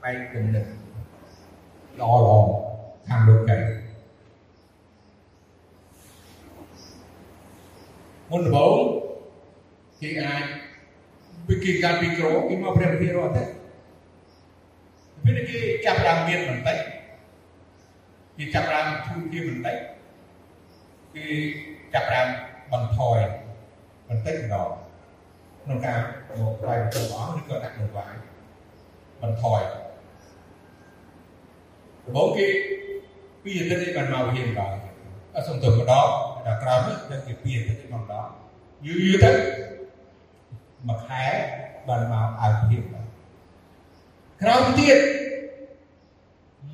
[0.02, 0.66] បែកគំនិត
[1.98, 2.40] ល្អល្អ
[3.08, 3.58] ខាងលោកកែ
[8.30, 8.78] មុនដំបូង
[10.00, 10.44] គេអាច
[11.46, 13.44] ពីគេកាត់ពីក្រគេមកព្រះវិហារអត់ទេ
[15.24, 16.78] ពេលគេចាប់បានមានបន្តិច
[18.36, 19.76] គេចាប់បានធូរជាបន្តិច
[21.24, 21.36] គេ
[21.94, 22.26] ចាប់បាន
[22.72, 23.18] បន្ថយ
[24.08, 24.68] បន្តិចម្ដង
[25.62, 25.98] ក្នុងការ
[26.40, 28.14] មកផ្លាយទៅព្រះអង្គឬក៏ដាក់នៅវាយ
[29.22, 29.60] បន្ថយ
[32.04, 32.46] ដំបូងគេ
[33.42, 34.76] ពីអាទិត្យនេះបានមកហ៊ានដល់
[35.34, 36.08] អត់សំទោសម្ដង
[36.46, 38.26] ដល់ក្រោយនេះទៅគេពីអាទិត្យនេះមកម្ដង
[38.86, 39.32] យូរយូរទៅ
[40.88, 41.24] មួយខែ
[41.88, 42.82] បានមកអើភាព
[44.42, 44.98] ក្រោយទៀត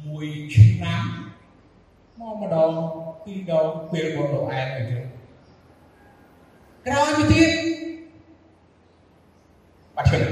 [0.07, 1.03] មួយឆ្នាំ
[2.21, 2.71] មកម្ដង
[3.25, 5.05] ពីរដងពេលបងលោកអែនអញ្ចឹង
[6.87, 7.51] ក្រោយទៅទៀត
[9.97, 10.23] បាត់ឈឹង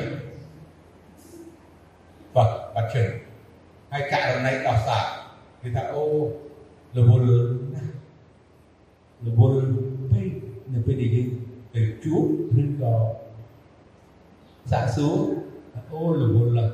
[2.35, 3.09] បាទបាត់ឈឹង
[3.93, 5.05] ហើយករណីដោះសារ
[5.61, 6.05] គេថាអូ
[6.97, 7.25] រវល់
[7.75, 7.85] ណា
[9.27, 9.63] រវល់
[10.13, 10.31] ពេក
[10.73, 11.29] នៅពេលដែលយើង
[11.75, 12.25] ទៅជួប
[12.63, 12.95] ឬក៏
[14.71, 15.19] សាកសួរ
[15.93, 16.71] អូរវល់ឡើយ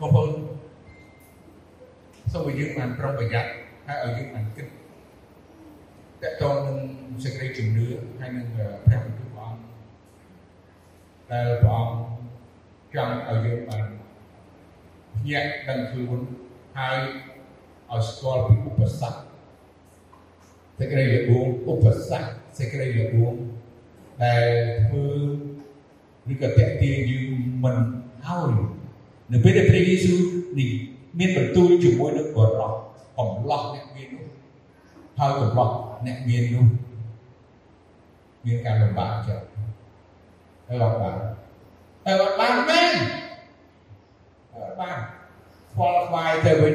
[0.00, 0.45] បងប្អូន
[2.36, 3.50] សូមឲ្យយើងបានប្រុងប្រយ័ត្ន
[3.86, 4.66] ហើយឲ្យយើងបានគិត
[6.22, 6.78] តកតងនឹង
[7.24, 7.86] សេចក្តីជំនឿ
[8.20, 9.60] ហើយនឹងព្រះបន្ទូលព្រះអង្គ
[11.30, 13.86] ដែលព្រះអង្គចង់ឲ្យយើងបាន
[15.14, 16.18] ភ្ញាក់ដឹងខ្លួន
[16.78, 16.98] ហើយ
[17.92, 19.20] ឲ្យស្គាល់ពីឧបសគ្គ
[20.78, 22.28] សេចក្តីលបួងឧបសគ្គ
[22.58, 23.34] សេចក្តីលបួង
[24.24, 24.46] ដែល
[24.86, 25.04] ធ្វើ
[26.32, 27.26] ឬក៏តេទៀងយើង
[27.64, 27.76] មិន
[28.26, 28.52] ឲ្យ
[29.32, 30.20] នៅពេលដែលព្រះយេស៊ូវ
[30.60, 30.70] នេះ
[31.18, 32.72] មានបន្ទូលជាមួយនឹងបរោះ
[33.16, 34.26] កំឡោះអ្នកមាននោះ
[35.18, 35.70] ហើយកំឡោះ
[36.06, 36.66] អ្នកមាននោះ
[38.44, 39.44] មានការលំបាកចិត្ត
[40.66, 41.16] ហើយអត់បាន
[42.04, 42.94] តែអត់បានមែន
[44.54, 44.96] អត់បាន
[45.70, 46.74] ស្គាល់ស្វាយទៅវិញ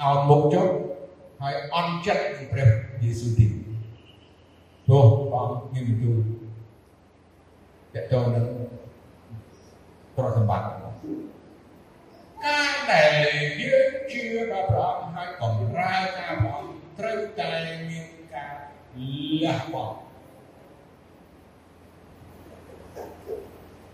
[0.00, 0.66] ឲ្យមុខចុះ
[1.40, 2.68] ហើយអន់ចិត្តពីព្រះ
[3.02, 3.46] យេស៊ូវទី
[4.86, 6.18] ព្រោះបងមានបន្ទូល
[7.94, 8.46] តើតើនឹង
[10.16, 10.83] ប្រសម្បត្តិ
[12.44, 13.12] ការដែល
[13.60, 14.22] យើងជឿ
[14.52, 17.50] ដល់ព្រះអង្គហើយបំរើការព្រះអង្គត្រូវតែ
[17.90, 18.54] មានការ
[19.42, 19.96] លះបង់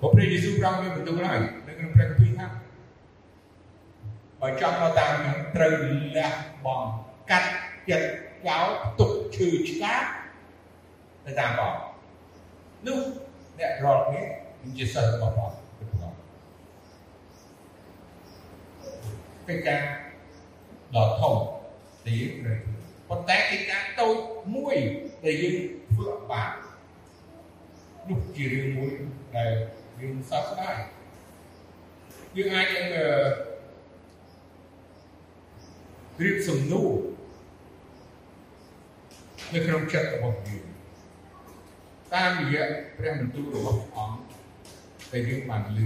[0.00, 2.46] ព្រះយេស៊ូវប្រងមានបន្ទូលហើយនៅក្នុងព្រះគម្ពីរថា
[4.40, 5.74] បើចង់មកតាមនឹងត្រូវ
[6.16, 6.32] លះ
[6.64, 6.88] បង់
[7.30, 7.50] កាត់
[7.90, 8.08] ចិត្ត
[8.48, 8.66] ចោល
[8.98, 9.94] ទុកឈឺឆ្កា
[11.24, 11.72] ទៅតាមព្រះ
[12.86, 13.00] នោះ
[13.58, 14.24] អ្នករកនេះ
[14.78, 15.69] ជាសិស្សរបស់ព្រះ
[19.50, 19.84] កិច្ចការ
[20.96, 21.36] ដ៏ធំ
[22.06, 22.74] ដែលយើងត្រូវធ្វើ
[23.08, 24.16] ប៉ុន្តែកិច្ចការតូច
[24.56, 24.76] មួយ
[25.24, 25.56] ដែលយើង
[25.92, 26.52] ធ្វើអត់បាន
[28.08, 28.92] នោះជារឿងមួយ
[29.36, 29.52] ដែល
[30.00, 30.78] យើងសោកស្ដាយ
[32.36, 32.86] យើងអាចនឹង
[36.16, 36.92] ព្រៀបសំណួរ
[39.52, 40.66] នៅក្នុងចិត្តរបស់យើង
[42.14, 42.64] តាមរយៈ
[42.96, 44.20] ព្រះបន្ទូលរបស់ព្រះអង្គ
[45.12, 45.80] ដែលយើងបានឮ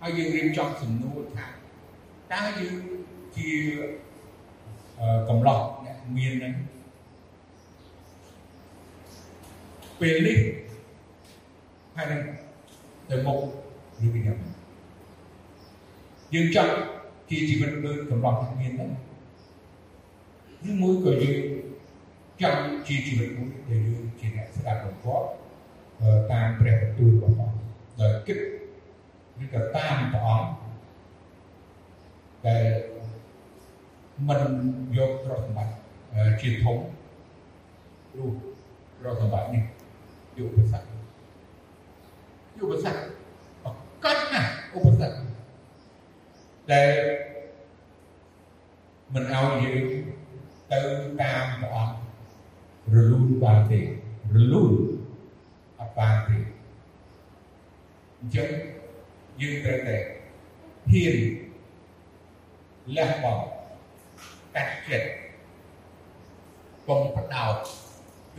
[0.00, 1.46] ហើយយើងរៀបចំសំណួរថា
[2.32, 2.76] តើយើង
[3.36, 3.50] ជា
[5.28, 6.54] កំឡោះអ្នកមាននឹង
[10.00, 10.38] ពេលនេះ
[11.96, 12.20] ហើយនឹង
[13.10, 13.38] ទៅមុខ
[14.04, 14.38] ឬពីយ៉ាង
[16.34, 16.72] យើងចង់
[17.30, 18.90] ជាជីវិតដូចកំឡោះអ្នកមានហ្នឹង
[20.68, 21.42] ឬមួយក៏យើង
[22.42, 25.26] ចង់ជាជីវិតមួយដែលយើងជាអ្នកស្ដាប់បង្គាប់
[26.30, 27.50] តាមព្រះបន្ទូលរបស់ព្រះ
[28.00, 28.38] ដោយគិត
[29.42, 30.63] ឬក៏តាមព្រះអង្គ
[32.46, 32.64] ដែល
[34.28, 34.42] មិន
[34.96, 35.72] យកទ្រព្យសម្បត្តិ
[36.40, 36.78] ជាធំ
[38.16, 38.32] រូប
[38.98, 39.64] ទ្រព្យសម្បត្តិនេះ
[40.38, 40.88] យកឧបសគ្គ
[42.56, 43.00] យកឧបសគ្គ
[44.04, 44.42] កាត់ណា
[44.74, 45.18] ឧបសគ្គ
[46.72, 46.92] ដែល
[49.14, 49.84] មិនឲ្យយើង
[50.72, 50.80] ទៅ
[51.20, 51.96] តាមព្រះអង្គ
[52.94, 53.80] រលូនបានទេ
[54.34, 54.72] រលូន
[55.78, 56.36] អត់បានទេ
[58.20, 58.48] អញ្ចឹង
[59.40, 59.96] យើងត្រូវតែ
[60.90, 61.16] ហ៊ាន
[62.96, 63.44] លះបង់
[64.54, 65.08] កាត់ចិត្ត
[66.86, 67.56] កុំបដោត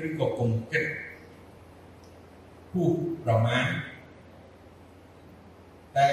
[0.03, 0.85] ឬក៏កុំគិត
[2.71, 2.91] ពុះ
[3.23, 3.67] ប្រមាណ
[5.97, 6.09] តែ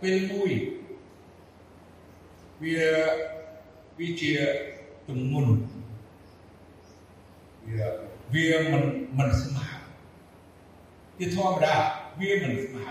[0.00, 0.50] ពេលមួយ
[2.62, 2.80] វា
[3.98, 4.32] វាជា
[5.08, 5.46] ទំនុន
[7.66, 7.86] វា
[8.34, 8.84] វាមិន
[9.18, 9.66] មិនស្មើ
[11.18, 11.74] ជាធម្មតា
[12.20, 12.84] វាមិនស្មើ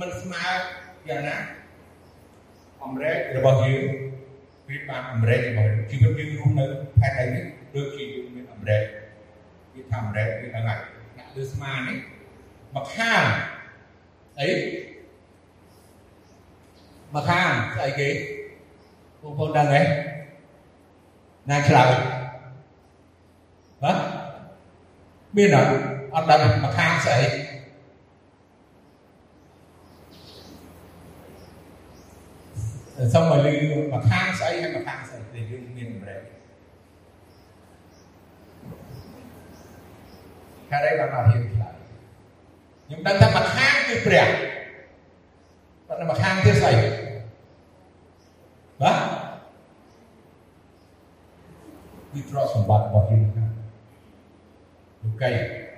[0.00, 0.44] មិនស្មើ
[1.08, 1.36] យ៉ាងណា
[2.82, 4.11] អមរែករបស់យើង
[4.68, 6.66] វាបានអមរែករបស់ជីវិតយើងរស់នៅ
[7.00, 7.44] ផែនដីនេះ
[7.74, 8.82] ដូចជាយើងមានអមរែក
[9.74, 10.80] វាថាអមរែកវាដឹងហើយ
[11.16, 11.98] អ្នកលើស្មានេះ
[12.74, 13.24] មកខាង
[14.40, 14.48] អី
[17.14, 18.08] មកខាងស្អីគេ
[19.22, 19.80] បងប្អូនដឹងទេ
[21.50, 21.90] ណាឆ្លើយ
[23.82, 23.92] ហ៎
[25.36, 25.70] មានអត់
[26.14, 27.20] អត់ដឹងមកខាងស្អី
[33.12, 33.54] សូមឲ្យលឺ
[33.92, 36.22] មកខាងស្អីហើយមកខាងស្អីដែលយើងមានម្រេច
[40.70, 41.74] ហេតុអីបានមកហ៊ានឆ្លើយ
[42.84, 44.26] ខ្ញុំដឹងថាមកខាងគឺព្រះ
[45.88, 46.72] ប៉ុន្តែមកខាងទៀតស្អី
[48.82, 48.98] បាទ
[52.12, 53.44] គឺទ្រព្យសម្បត្តិរបស់យើងណា
[55.02, 55.30] លោកី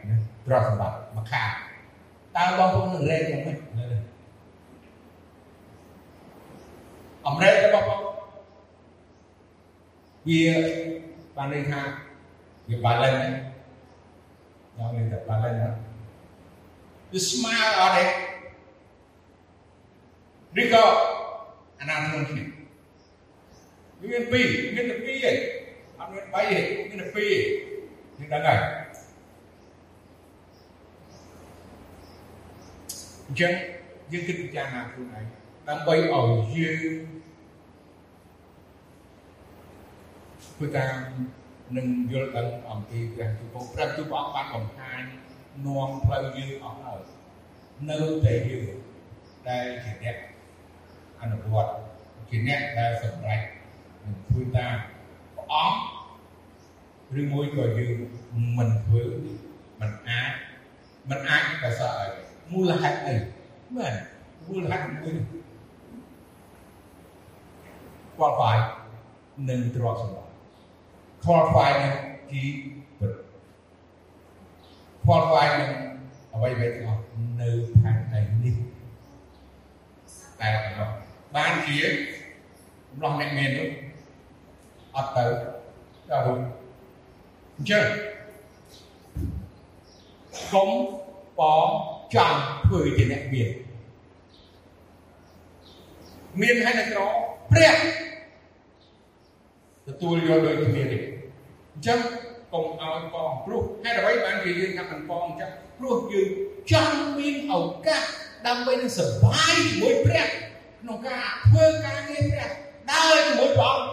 [0.08, 0.16] ណា
[0.46, 1.50] ទ្រព្យសម្បត្តិមកខាង
[2.36, 3.58] តើបងប្អូននឹងរែកយ៉ាងម៉េច
[7.26, 8.00] អមរែករបស់បង
[10.28, 10.42] វា
[11.36, 11.80] បានន័យថា
[12.68, 13.18] វា balance
[14.76, 15.70] យ៉ាងនេះតែ balance ណា
[17.12, 18.04] វាស្មើអត់ទេ
[20.60, 20.84] ឬក៏
[21.80, 22.44] អាណាធ្ងន់គ្នា
[24.00, 24.46] វាមានពីរ
[24.76, 25.36] មានតែពីរឯង
[25.98, 26.58] អត់មាន3ទេ
[26.90, 27.32] មានតែពីរ
[28.18, 28.58] យើងដឹងហើយ
[33.26, 33.52] អញ្ចឹង
[34.12, 36.94] យើងគិតពិចារណាខ្លួនឯង ដើម្បីឲ្យយើង
[40.44, 40.96] ធ្វើតាម
[41.76, 45.02] នឹងយល់ដឹងអំពីព្រះទូពព្រះទូព្រះអង្គបានបង្ហាញ
[45.64, 47.00] នាំផ្លូវយើងអស់ហើយ
[47.90, 48.68] នៅតែយើង
[49.48, 50.16] ដែលជាអ្នក
[51.20, 51.72] អនុវត្ត
[52.28, 53.40] ជាអ្នកដែលសម្រេច
[54.04, 54.76] នឹងធ្វើតាម
[55.36, 57.94] ព្រះអង្គឬមួយក៏យើង
[58.58, 59.04] មិនធ្វើ
[59.80, 60.32] មិនអាច
[61.10, 62.10] មិនអាចក៏សោះឲ្យ
[62.52, 63.14] មូលហេតុអី
[63.76, 63.94] មែន
[64.48, 65.43] មូលហេតុមួយគា
[68.30, 68.58] ត់បាយ
[69.48, 70.32] នឹងទ្រព្យសម្បត្តិ
[71.24, 71.94] qualify នឹង
[72.30, 72.42] ជី
[73.00, 73.14] វិត
[75.04, 75.70] qualify នឹង
[76.34, 77.02] អ្វីៗទាំងអស់
[77.40, 77.50] នៅ
[77.80, 78.56] ផែនដីនេះ
[80.40, 80.50] តែ
[81.34, 81.78] បានជា
[82.96, 83.68] ម្លោះអ្នកមាននោះ
[84.96, 85.24] អត់ទៅ
[86.10, 86.40] ដល់រួច
[87.56, 87.86] អញ្ចឹង
[90.52, 90.70] កុំ
[91.38, 91.68] បង
[92.14, 93.48] ចង់ធ្វើជាអ្នកមាន
[96.40, 97.00] មានហើយនៅក្រ
[97.52, 97.74] ព្រះ
[99.86, 101.02] ទទួលយកដោយគ្នានេះ
[101.74, 101.98] អញ្ចឹង
[102.52, 106.28] កុំឲ្យបងព្រោះហេតុអ្វីបានជាយើងថាមិនបងអញ្ចឹងព្រោះយើង
[106.72, 107.54] ចង់មានឱ
[107.86, 108.02] កាស
[108.46, 110.26] ដើម្បីនឹងសប្បាយជាមួយព្រះ
[110.80, 112.50] ក្នុងការធ្វើការងារព្រះ
[112.90, 113.86] ដើរជាមួយព្រះអង្គ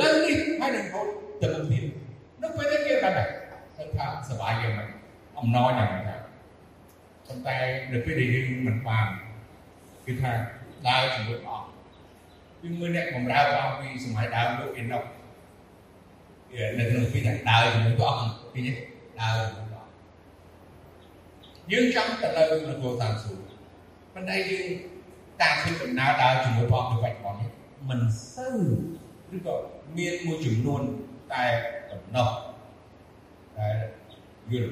[0.00, 1.06] លើនេះហើយនឹងហូត
[1.42, 1.84] ទៅមុខទៀត
[2.42, 3.24] នៅពេលនេះគេបានតែ
[3.96, 4.88] ថាសប្បាយយ៉ាងម៉េច
[5.38, 6.20] អំណរយ៉ាងម៉េច
[7.26, 7.56] ប៉ុន្តែ
[7.92, 9.06] នៅពេលដែលយើងមិនបាន
[10.06, 10.32] គឺថា
[10.88, 11.71] ដើរជាមួយព្រះអង្គ
[12.62, 15.02] គឺមើលអ្នកបម្រើព្រះអង្គពីសម័យដើមលោកអេណុក
[16.78, 18.76] នៅក្នុងពីថាដើរជាមួយព្រះអង្គពីនេះ
[19.20, 23.44] ដើរជាមួយព្រះអង្គយើងចង់ទៅនៅនគរតាមសួគ៌
[24.14, 24.66] ប៉ុន្តែយើង
[25.40, 27.50] តាមពីដំណើរដើរជាមួយព្រះអង្គនៅបច្ចុប្បន្ននេះ
[27.90, 28.00] មិន
[28.34, 28.58] សូវ
[29.34, 29.54] ឬក៏
[29.96, 30.82] មានមួយចំនួន
[31.32, 31.44] តែ
[31.92, 32.28] ដំណោះ
[33.56, 33.68] តែ
[34.52, 34.70] យល់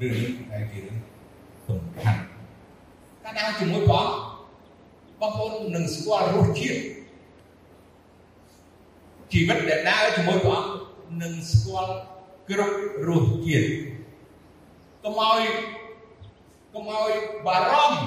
[0.00, 0.96] រឿងនេះតែជារឿង
[1.68, 2.20] សំខាន់
[3.24, 4.06] កាលណាជាមួយព្រះ
[5.20, 6.80] បងប្អូននឹងស្គាល់រសជាតិ
[9.32, 10.62] ជីវិតដែលដើរជាមួយព្រះ
[11.22, 11.92] នឹងស្គាល់
[12.50, 12.76] គ្រប់
[13.08, 13.68] រសជាតិ
[15.04, 15.42] កុំឲ្យ
[16.74, 17.10] កុំឲ្យ
[17.46, 18.00] បារម្ភ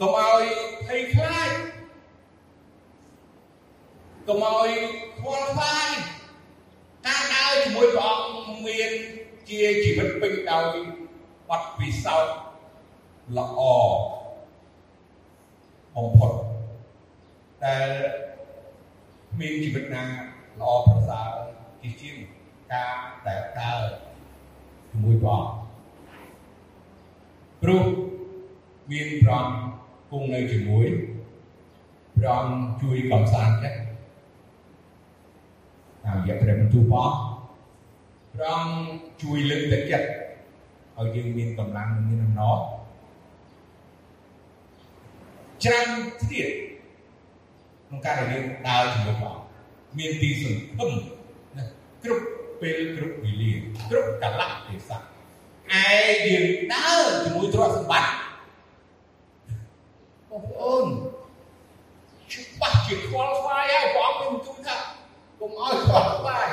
[0.00, 0.42] កុំឲ្យ
[0.86, 1.50] ភ័យខ្លាច
[4.28, 4.70] កុំឲ្យ
[5.18, 5.88] ខ្វល់ខ្វាយ
[7.06, 8.90] ការដើរជាមួយព្រះអង្គមាន
[9.48, 10.64] ជាជីវិតពេញដោយ
[11.48, 12.45] បទពិសោធន៍
[13.34, 13.60] ល្អ
[15.94, 16.32] បំផុត
[17.64, 17.88] ដែល
[19.38, 20.04] មានជីវិតណា
[20.60, 21.30] ល្អប្រសើរ
[21.82, 22.16] ជាជាង
[22.72, 22.94] ការ
[23.26, 23.82] ដែលដើរ
[24.90, 25.52] ជាមួយព្រះអង្គ
[27.62, 27.84] ព្រោះ
[28.90, 29.58] មានព្រះអង្គ
[30.10, 30.86] គង់នៅជាមួយ
[32.16, 33.78] ព្រះអង្គជួយកំសាន្តចិត្ត
[36.04, 37.10] តាមរយៈព្រះបន្ទូលព្រះ
[38.34, 38.78] ព្រះអង្គ
[39.22, 40.08] ជួយលើកទឹកចិត្ត
[40.98, 42.58] ឲ្យយើងមានកម្លាំងនិងមានអំណរ
[45.64, 45.88] ច្រើន
[46.30, 46.50] ទៀត
[47.86, 49.34] ក្នុងការដែលយើងដើរជាមួយព្រះ
[49.98, 50.92] មានទីសង្ឃឹម
[51.56, 51.64] ណា
[52.02, 52.26] គ្រប់
[52.60, 53.52] ពេលគ្រប់វេលា
[53.90, 54.98] គ្រប់កលៈទេសៈ
[55.72, 55.86] ឯ
[56.26, 58.12] យើងដើរជាមួយទ្រព្យសម្បត្តិ
[60.30, 60.86] បងប្អូន
[62.32, 64.76] ច្បាស់ជាខ្វល់ខ្វាយហើយព្រះអង្គមានទូលថា
[65.40, 66.48] កុំឲ្យខ្វល់ខ្វាយ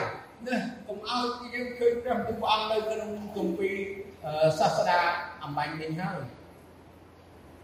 [0.47, 1.23] ណាកុំឲ្យ
[1.53, 3.77] យើងឃើញព្រះព្រះអង្គនៅក្នុងគម្ពីរ
[4.59, 4.99] សាស្តា
[5.43, 6.19] អំបញ្ញនេះហើយ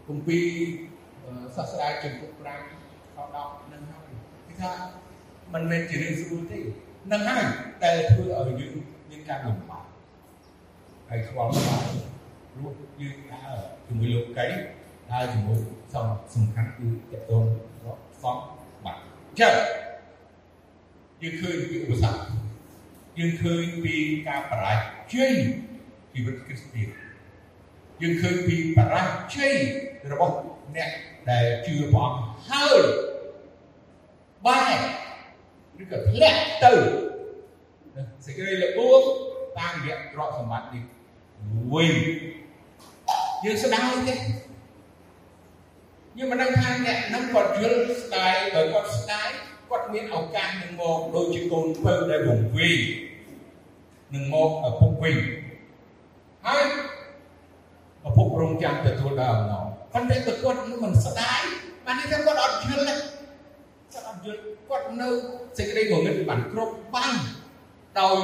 [0.08, 0.46] គម្ពីរ
[1.56, 4.08] សាស្តាចំពុក5ខ10នឹងហើយ
[4.48, 4.72] គឺថា
[5.54, 6.60] មិនមែនជារឿងស្រួលទេ
[7.12, 7.44] នឹងហើយ
[7.82, 8.72] ដែលធ្វើឲ្យយើង
[9.10, 9.84] មានការលំបាក
[11.08, 11.86] ហើយខ្វល់ខ្វាយ
[12.52, 14.46] ព្រោះយើងដើរជាមួយលោកី
[15.10, 15.58] ដើរជាមួយ
[15.92, 17.44] សំសំខាន់គឺតកតង
[18.22, 18.36] សំ
[18.84, 19.00] បាត់
[19.40, 19.54] ចឹង
[21.22, 22.40] យើងឃើញពីឧបសគ្គ
[23.18, 23.94] យើងឃើញពី
[24.28, 24.72] ការបរា
[25.12, 25.32] ជ័យ
[26.12, 26.88] ជីវិតគ្រីស្ទាន
[28.02, 29.02] យើងឃើញពីបរា
[29.34, 29.54] ជ័យ
[30.12, 30.36] របស់
[30.76, 30.90] អ្នក
[31.30, 32.18] ដែលជឿព្រះអង្គ
[32.50, 32.80] ហើយ
[34.46, 34.74] បែរ
[35.82, 36.72] ឬក៏ធ្លាក់ទៅ
[38.24, 39.02] សេចក្តីល្បួង
[39.58, 40.84] តាមរយៈទ្រព្យសម្បត្តិនេះ
[41.72, 41.92] វិញ
[43.44, 44.14] យើងស្ដាយទេ
[46.16, 49.28] យើងមិនដឹងថាអ្នកនឹងគាត់យល់ស្ដាយដោយគាត់ស្ដាយ
[49.70, 52.78] គាត់មានឱកាសនឹងមកដូចជាកូនពៅដែលវង្វេង
[54.14, 55.16] នឹងមកឪពុកវិញ
[56.46, 56.64] ហើយ
[58.08, 61.42] ឪពុករងចាំទទួលដល់អំណរ ប៉ុន្តែគាត់មិនស្ដាយ
[61.84, 62.94] បាននេះថាគាត់អត់យល់ទេ
[63.92, 65.08] គាត់អត់យល់គាត់នៅ
[65.58, 67.14] សេចក្តីងងឹតបានគ្រប់បាន
[67.98, 68.16] ដោយ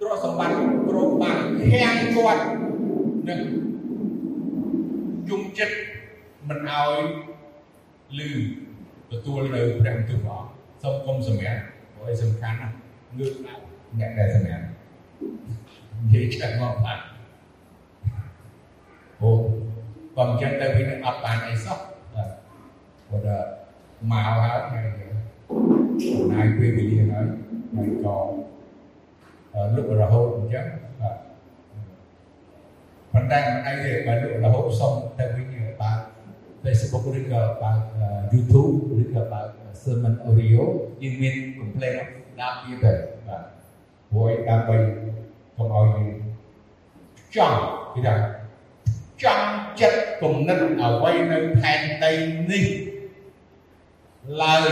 [0.00, 0.54] ទ្រព្យសម្បត្តិ
[0.88, 1.38] គ្រប់បាន
[1.72, 2.42] ខាំងគាត់
[3.28, 3.40] នឹង
[5.28, 5.76] ជុំចិត្ត
[6.48, 6.92] មិនឲ្យ
[8.18, 8.30] លឺ
[9.10, 10.42] ទទួលនៅព្រះបន្ទូលព្រះ
[10.82, 11.60] សូមគុំសម្រាប់
[11.94, 12.74] ព្រោះឯសំខាន់ណាស់
[13.16, 13.60] ងើបឡើង
[13.98, 14.64] អ្នកដែលសម្រាប់
[16.00, 16.98] និយាយឆ្កាត់មកបាទ
[19.20, 19.30] អូ
[20.20, 21.78] បើមិនចឹងទៅវាអត់បានអីសោះ
[22.14, 22.28] បាទ
[23.08, 23.40] ព្រោះ
[24.10, 24.38] មកហើយ
[24.72, 24.84] ហើយ
[26.02, 27.24] ចំណាយពេលវេលាហើយ
[27.74, 28.16] ហើយក៏
[29.76, 30.64] លុបរហូតអញ្ចឹង
[31.00, 31.14] បាទ
[33.12, 35.46] ប៉ុន្តែមិនអីទេបើលុបរហូតសុំទៅវិញ
[35.80, 35.90] បើ
[36.62, 37.72] Facebook ឬក៏បើ
[38.32, 39.40] YouTube ឬក៏បើ
[39.82, 40.62] Sermon Audio
[41.02, 41.98] យើងមាន complaint
[42.40, 42.92] ដាក់វាទៅ
[43.28, 43.42] បាទ
[44.10, 44.76] ព្រោះដើម្បី
[45.56, 48.18] កុំឲ្យយើង
[49.24, 49.44] ចង់
[49.80, 52.12] គេថាចង់ចិត្តគំនិតអ្វីនៅផែនដី
[52.50, 52.66] នេះ
[54.42, 54.68] ឡើយ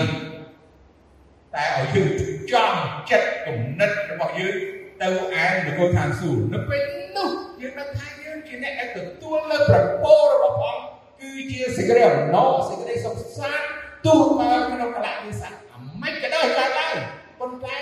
[1.55, 2.11] តែឲ្យយើង
[2.53, 2.79] ចង់
[3.11, 4.57] ចិត្តគំនិតរបស់យើង
[5.03, 5.09] ទៅ
[5.43, 6.83] ឯនគរឋានសួគ៌នៅពេល
[7.17, 7.31] នោះ
[7.61, 10.77] យើងនឹងថាយើងជាអ្នកដែលទទួលនៅប្រពោរបស់ព្រះ
[11.21, 13.67] គឺជាសេចក្តីអំណរសេចក្តីសុខសាន្ត
[14.07, 16.97] ទោះបើក្នុងកលៈទេសៈអាមិនក៏ដោយកើតឡើង
[17.41, 17.77] ប៉ុន្តែ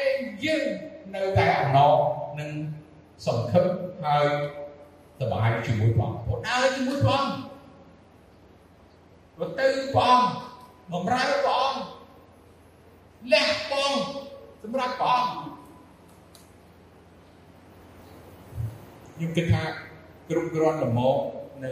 [0.44, 0.64] យើង
[1.14, 1.94] នៅតែអំណរ
[2.40, 2.50] នឹង
[3.26, 3.66] សង្ឃឹម
[4.04, 4.26] ហើយ
[5.20, 7.36] សប្បាយជាមួយព្រះអង្គព្រោះដើរជាមួយព្រះអង្គ
[9.36, 10.28] ព្រោះទៅព្រះអង្គ
[10.92, 11.80] បំរើព្រះអង្គ
[13.32, 13.98] លះបង់
[14.62, 15.56] សម្រាប់ព្រះអង្គ
[19.14, 19.62] ខ្ញុំគិតថា
[20.28, 21.16] គ្រប់គ្រាន់ល្មម
[21.64, 21.70] នៅ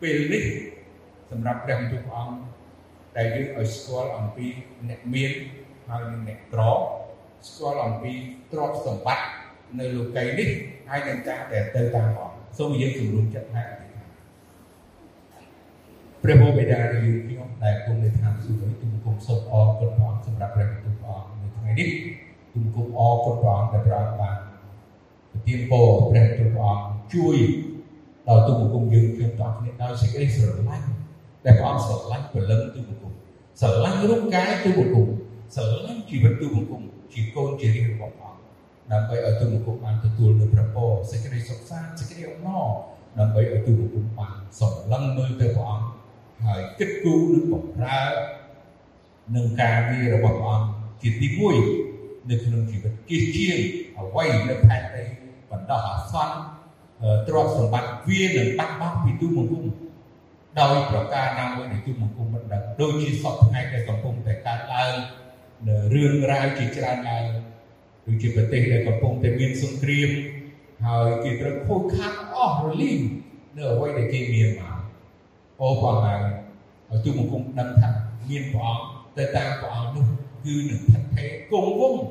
[0.00, 0.44] ពេលនេះ
[1.30, 2.36] សម្រាប់ព្រះបន្ទូលព្រះអង្គ
[3.16, 4.46] ដែលយើងឲ្យស្គាល់អំពី
[4.88, 5.32] អ្នកមាន
[5.88, 6.62] ហើយនិងអ្នកក្រ
[7.48, 8.12] ស្គាល់អំពី
[8.52, 9.26] ទ្រព្យសម្បត្តិ
[9.78, 10.50] នៅលោកីនេះ
[10.88, 13.62] ហើយនឹងការដែលទៅតាមព្រះសូមយើងជំរុញចិត្តថា
[16.22, 21.88] ព្រះបិតាយើងខ្ញុំដែលគង់នៅឋានសួគ៌ទុំគុំសូមអរគុណព្រះអង្គសម្រាប់ព្រះបន្ទូលព្រះអង្គនៅថ្ងៃនេះ
[22.52, 24.36] ទុំគុំអរគុណព្រះអង្គដែលព្រះអង្គបាន
[25.30, 27.36] ប្រទានពរព្រះបន្ទូលព្រះអង្គជួយ
[28.28, 30.86] ដល់ទុំគុំយើងខ្ញុំតគ្នាដោយសេចក្តីស្រឡាញ់
[31.44, 33.12] ដែលព្រះអង្គស្រឡាញ់ពលឹងទូបង្គំ
[33.60, 35.08] ស្រឡាញ់រូបកាយទូបង្គំ
[35.54, 38.43] ស្រឡាញ់ជីវិតទូបង្គំជាកូនជារៀងរបស់ព្រះអង្គ
[38.92, 42.66] ដើម្បីឲ្យទូបង្គំបានទទួលនូវព្រះពរសេចក្តីសុខសាន្តសេចក្តីអំណរ
[43.18, 45.86] ដើម្បីឲ្យទូបង្គំបានសម្លឹងមើលទៅព្រះអង្គ
[46.44, 48.02] ហើយគិតគូរនិងបំរើ
[49.34, 50.68] នឹងការងាររបស់ព្រះអង្គ
[51.02, 51.28] ជាទី
[51.78, 53.58] 1នៅក្នុងជីវិតជាជាង
[53.98, 55.04] អ្វីនៅផែនដី
[55.50, 56.36] បណ្ដោះអាសន្ន
[57.28, 59.64] ទ្រព្យសម្បត្តិវានឹងបាត់បង់ពីទូបង្គំ
[60.60, 64.94] ដោយប្រការណាមួយនៃទូបង្គំមិនដឹងដូចជាសពថ្ងៃដែលកំពុងតែកើតឡើង
[65.68, 67.24] នៅរឿងរ៉ាវជាច្រើនឡើង
[68.06, 70.10] ដូចជាប្រទេសដែលកំពុងតែមានសង្គ្រាម
[70.84, 73.00] ហើយគេត្រូវខូចខាតអស់រលីង
[73.56, 74.76] នៅអ្វីដែលគេមានមក
[75.60, 76.20] អូព្រះហើយ
[76.90, 77.88] ឲ្យទូបង្គំដឹងថា
[78.30, 78.84] មានព្រះអង្គ
[79.18, 80.04] ទៅតាមព្រះអង្គនោះ
[80.44, 82.02] គឺនឹងថិតថេរគង់វង្ស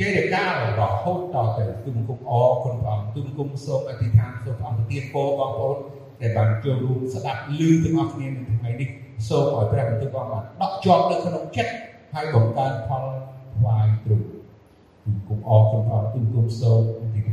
[0.00, 5.76] គេរកាលរហូតដល់ទៅទូបង្គំអរគុណព្រះអង្គទូបង្គំសូមអធិដ្ឋានសូមព្រះអង្គប្រទានពរបងប្អូន
[6.20, 8.88] ដែលបានចូលរួមស្ដាប់ឮទាំងអស់គ្នានៅថ្ងៃនេះ
[9.28, 11.72] សូមឲ្យព្រះបន្ទូលបងបានដកជាប់នៅក្នុងចិត្ត
[12.14, 13.04] ហើយបង្កើនផល
[13.56, 14.31] ថ្វាយទ្រង់
[15.02, 15.92] ទូបង្គំអរគុណព